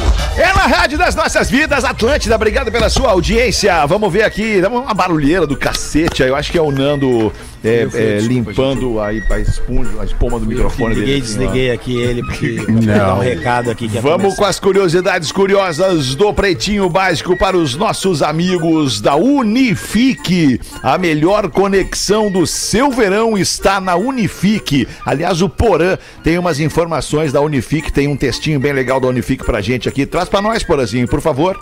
[0.67, 2.35] Rádio das Nossas Vidas, Atlântida.
[2.35, 3.87] Obrigado pela sua audiência.
[3.87, 6.23] Vamos ver aqui, dá uma barulheira do cacete.
[6.23, 6.29] aí.
[6.29, 7.33] Eu acho que é o Nando
[7.65, 11.21] é, é, limpando a, a, esponja, a espuma do microfone Liguei, dele.
[11.21, 12.57] desliguei aqui ele, porque
[12.87, 14.37] dar um recado aqui que Vamos começar.
[14.37, 20.61] com as curiosidades curiosas do Pretinho Básico para os nossos amigos da Unifique.
[20.83, 24.87] A melhor conexão do seu verão está na Unifique.
[25.05, 29.45] Aliás, o Porã tem umas informações da Unifique, tem um textinho bem legal da Unifique
[29.45, 30.07] pra gente aqui.
[30.07, 31.59] Traz pra nós, Porãzinho, por favor.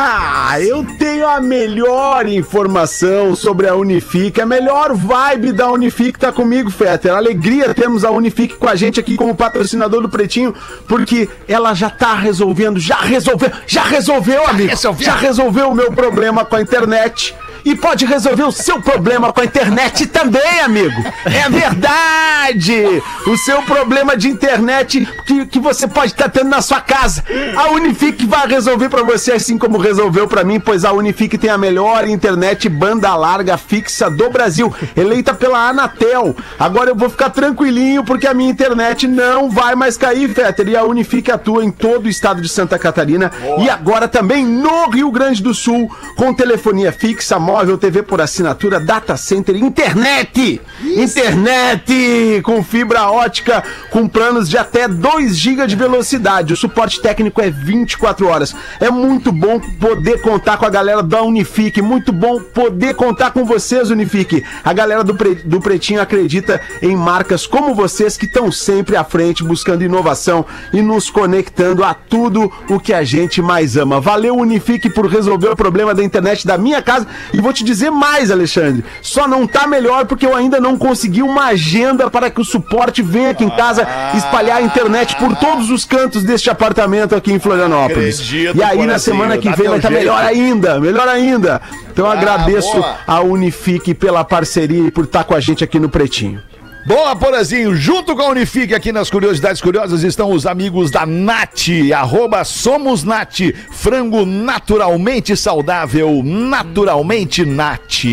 [0.00, 6.30] Ah, eu tenho a melhor informação sobre a Unifique, a melhor vibe da Unifique tá
[6.30, 7.12] comigo, Fetter.
[7.12, 10.54] Alegria termos a Unifique com a gente aqui como patrocinador do Pretinho,
[10.86, 14.68] porque ela já tá resolvendo, já resolveu, já resolveu, amigo.
[15.04, 17.34] Já resolveu o meu problema com a internet.
[17.64, 21.02] E pode resolver o seu problema com a internet também, amigo.
[21.24, 23.02] É verdade!
[23.26, 27.22] O seu problema de internet que, que você pode estar tendo na sua casa.
[27.56, 31.50] A Unifique vai resolver pra você, assim como resolveu pra mim, pois a Unifique tem
[31.50, 36.34] a melhor internet banda larga fixa do Brasil, eleita pela Anatel.
[36.58, 40.68] Agora eu vou ficar tranquilinho porque a minha internet não vai mais cair, Fetter.
[40.68, 44.88] E a Unifique atua em todo o estado de Santa Catarina e agora também no
[44.90, 50.60] Rio Grande do Sul, com telefonia fixa, móvel, TV por assinatura, data center, internet!
[50.84, 52.42] Internet!
[52.44, 56.52] Com fibra ótica, com planos de até 2 GB de velocidade.
[56.52, 58.54] O suporte técnico é 24 horas.
[58.78, 61.80] É muito bom poder contar com a galera da Unifique.
[61.80, 64.44] Muito bom poder contar com vocês, Unifique.
[64.62, 69.04] A galera do, Pre- do Pretinho acredita em marcas como vocês que estão sempre à
[69.04, 73.98] frente, buscando inovação e nos conectando a tudo o que a gente mais ama.
[74.02, 77.06] Valeu, Unifique, por resolver o problema da internet da minha casa.
[77.38, 78.84] E vou te dizer mais, Alexandre.
[79.00, 83.00] Só não tá melhor porque eu ainda não consegui uma agenda para que o suporte
[83.00, 83.86] venha aqui em casa
[84.16, 88.16] espalhar a internet por todos os cantos deste apartamento aqui em Florianópolis.
[88.20, 90.00] Acredito, e aí, na semana que vem vai estar jeito.
[90.00, 91.62] melhor ainda, melhor ainda.
[91.92, 92.96] Então eu Ah, agradeço boa.
[93.06, 96.42] a Unifique pela parceria e por estar com a gente aqui no Pretinho.
[96.88, 97.76] Boa, Porazinho.
[97.76, 103.04] Junto com a Unifique aqui nas Curiosidades Curiosas estão os amigos da Nat, arroba Somos
[103.04, 108.04] Nat, frango naturalmente saudável, naturalmente Nat.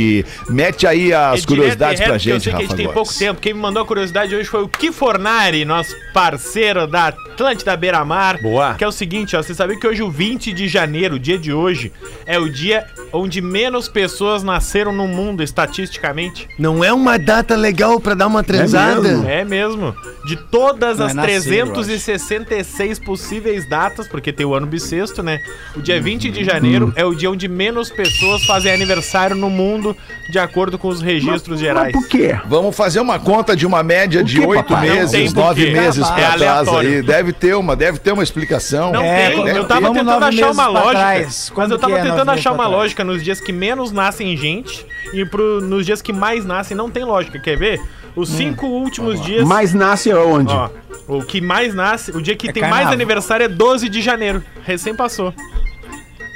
[0.50, 2.86] Mete aí as É curiosidades direto pra reto, Eu gente, que a gente Rafa tem
[2.88, 2.94] Gomes.
[2.94, 3.40] pouco tempo.
[3.40, 8.42] Quem me mandou a curiosidade hoje foi o Kifornari, nosso parceiro da Atlântida Beira Mar.
[8.42, 8.74] Boa.
[8.74, 9.42] Que é o seguinte, ó.
[9.42, 11.94] Você sabia que hoje, o 20 de janeiro, o dia de hoje,
[12.26, 16.50] é o dia onde menos pessoas nasceram no mundo, estatisticamente?
[16.60, 18.65] Não é uma data legal pra dar uma transada?
[18.72, 19.28] Mesmo?
[19.30, 19.96] É mesmo.
[20.26, 25.22] De todas Não é as nascer, eu 366 possíveis datas, porque tem o ano bissexto,
[25.22, 25.40] né?
[25.76, 29.96] O dia 20 de janeiro é o dia onde menos pessoas fazem aniversário no mundo,
[30.32, 31.94] de acordo com os registros gerais.
[31.94, 32.38] Mas por quê?
[32.48, 34.88] Vamos fazer uma conta de uma média de quê, oito papai?
[34.88, 35.72] Não tem meses, por nove quê.
[35.72, 36.90] meses É pra trás aleatório.
[36.90, 37.02] aí.
[37.02, 38.92] Deve ter uma, deve ter uma explicação.
[38.92, 40.92] Não É, tem, eu tava Vamos tentando nove achar meses uma pra lógica.
[40.92, 41.26] trás.
[41.26, 42.82] Mas Quando eu tava que é tentando nove meses achar pra uma trás?
[42.84, 46.90] lógica nos dias que menos nascem gente e pro, nos dias que mais nascem não
[46.90, 47.40] tem lógica.
[47.40, 47.80] Quer ver?
[48.16, 48.38] Os Hum.
[48.38, 49.46] cinco últimos dias.
[49.48, 50.54] Mas nasce onde?
[50.54, 50.70] Ó,
[51.08, 52.94] o que mais nasce, o dia que É tem mais carnaval.
[52.94, 54.42] aniversário é 12 de janeiro.
[54.64, 55.34] Recém passou.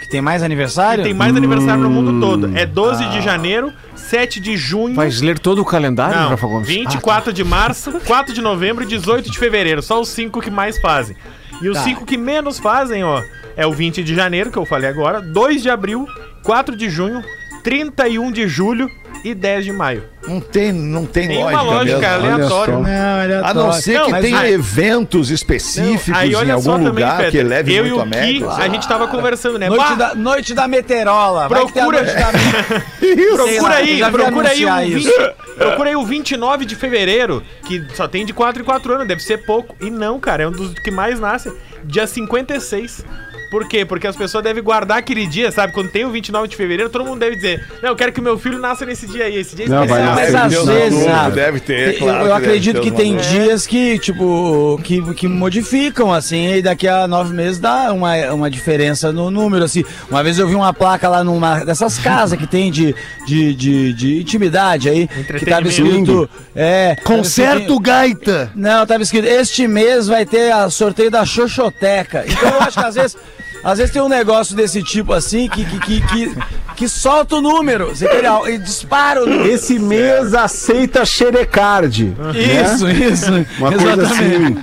[0.01, 1.03] Que tem mais aniversário?
[1.03, 2.57] Tem mais aniversário no mundo todo.
[2.57, 3.07] É 12 Ah.
[3.09, 4.95] de janeiro, 7 de junho.
[4.95, 6.67] Vais ler todo o calendário, Não, Rafa Gomes?
[6.67, 9.82] 24 de março, 4 de novembro e 18 de fevereiro.
[9.82, 11.15] Só os cinco que mais fazem.
[11.61, 11.84] E os Tá.
[11.84, 13.21] cinco que menos fazem, ó,
[13.55, 16.07] é o 20 de janeiro, que eu falei agora, 2 de abril,
[16.43, 17.21] 4 de junho,
[17.63, 18.89] 31 de julho
[19.24, 20.03] e 10 de maio.
[20.28, 22.34] Não tem, não tem, Tem lógica, uma lógica mesmo.
[22.34, 22.74] aleatória.
[22.76, 26.72] Não, é A não ser Não, que tenha aí- eventos específicos Aí em algum só
[26.74, 28.47] também, lugar que eleve eu e muito a média.
[28.51, 29.70] a gente tava conversando, né?
[29.70, 31.47] Noite Bah, da, noite da meterola.
[31.47, 32.30] Procura- noite da...
[33.36, 35.32] Procura lá, aí, vi procura aí, o anunciar 20, isso.
[35.57, 39.22] procura aí o 29 de fevereiro, que só tem de 4 em 4 anos, deve
[39.22, 39.76] ser pouco.
[39.82, 41.51] E não, cara, é um dos que mais nasce.
[41.84, 43.03] Dia 56.
[43.50, 43.84] Por quê?
[43.84, 45.74] Porque as pessoas devem guardar aquele dia, sabe?
[45.74, 48.38] Quando tem o 29 de fevereiro, todo mundo deve dizer: Não, eu quero que meu
[48.38, 49.38] filho nasça nesse dia aí.
[49.38, 50.16] Esse dia é Não, especial.
[50.16, 54.80] Mas às vezes, deve ter, eu- claro eu acredito ter que tem dias que, tipo,
[54.84, 59.64] que, que modificam, assim, e daqui a nove meses dá uma, uma diferença no número,
[59.66, 59.84] assim.
[60.10, 62.93] Uma vez eu vi uma placa lá numa dessas casas que tem de,
[63.26, 66.30] de, de, de intimidade aí, que tava escrito...
[66.56, 68.52] É, tava Concerto escrito- gaita.
[68.56, 72.26] Não, tava escrito, este mês vai ter a sorteio da Xoxoteca.
[72.28, 73.18] Então eu acho que às vezes,
[73.64, 76.38] às vezes tem um negócio desse tipo assim que, que, que, que,
[76.76, 77.88] que solta o número.
[77.88, 78.07] Você?
[78.47, 79.49] E dispara o número.
[79.49, 82.16] Esse mês aceita xerecard.
[82.36, 83.32] Isso, isso.
[83.60, 84.57] Uma coisa assim.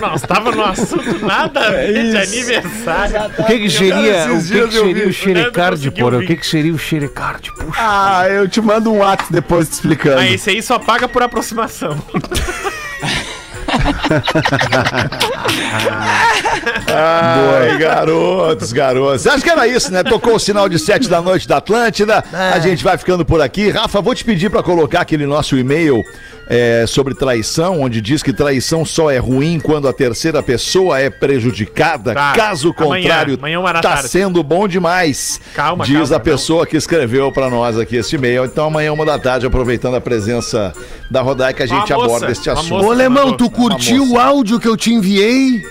[0.00, 3.32] Nossa, tava no assunto nada a ver de aniversário.
[3.38, 6.18] O que, que seria, o que, que seria o xerecard, conseguiu porra?
[6.18, 7.52] O que, que seria o xerecard?
[7.52, 7.78] Puxa.
[7.78, 10.18] Ah, eu te mando um WhatsApp depois te explicando.
[10.18, 11.96] Ah, esse aí só paga por aproximação.
[16.88, 19.26] Ai, garotos, garotos.
[19.26, 20.02] Acho que era isso, né?
[20.02, 22.24] Tocou o sinal de sete da noite da Atlântida.
[22.32, 23.70] A gente vai ficando por aqui.
[23.70, 26.04] Rafa, vou te pedir para colocar aquele nosso e-mail
[26.46, 31.08] é, sobre traição, onde diz que traição só é ruim quando a terceira pessoa é
[31.10, 32.14] prejudicada.
[32.14, 32.32] Tá.
[32.34, 34.08] Caso Amanhã, contrário, amanhã, uma da tá tarde.
[34.08, 35.40] sendo bom demais.
[35.54, 38.44] Calma, diz calma, a pessoa que escreveu para nós aqui esse e-mail.
[38.44, 40.72] Então amanhã, uma da tarde, aproveitando a presença
[41.10, 42.74] da Rodaica, a gente Uma moça, aborda este uma assunto.
[42.74, 42.86] moça.
[42.86, 45.62] Ô, Alemão, tu curtiu o áudio que eu te enviei?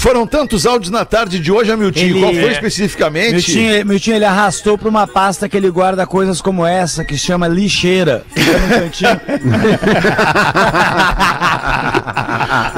[0.00, 2.16] Foram tantos áudios na tarde de hoje, Amiltinho.
[2.16, 2.52] Ele- Qual foi É.
[2.52, 3.32] especificamente?
[3.32, 7.26] Miltinho, Miltinho, ele arrastou pra uma pasta que ele guarda coisas como essa, que se
[7.26, 8.24] chama lixeira.
[8.34, 9.20] Fica no cantinho.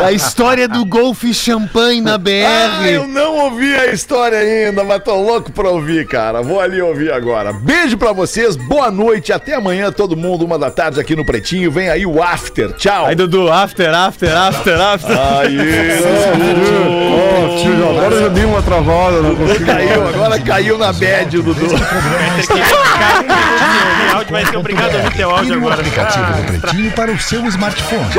[0.04, 3.08] A história do Golf Champanhe na Ah, eu BR.
[3.12, 6.42] não ouvi a história ainda, mas tô louco pra ouvir, cara.
[6.42, 7.52] Vou ali ouvir agora.
[7.52, 11.70] Beijo pra vocês, boa noite, até amanhã, todo mundo, uma da tarde aqui no Pretinho.
[11.70, 13.06] Vem aí o After, tchau.
[13.06, 15.18] Aí, Dudu, after, after, after, after.
[15.18, 15.56] Aí,
[17.12, 19.66] Ô, tio, agora eu dei uma travada, não consigo.
[19.66, 21.66] caiu, agora caiu na bad, o Dudu.
[24.12, 25.74] O áudio vai ser obrigado a ouvir teu áudio no agora.
[25.74, 28.10] aplicativo do Pretinho para o seu smartphone.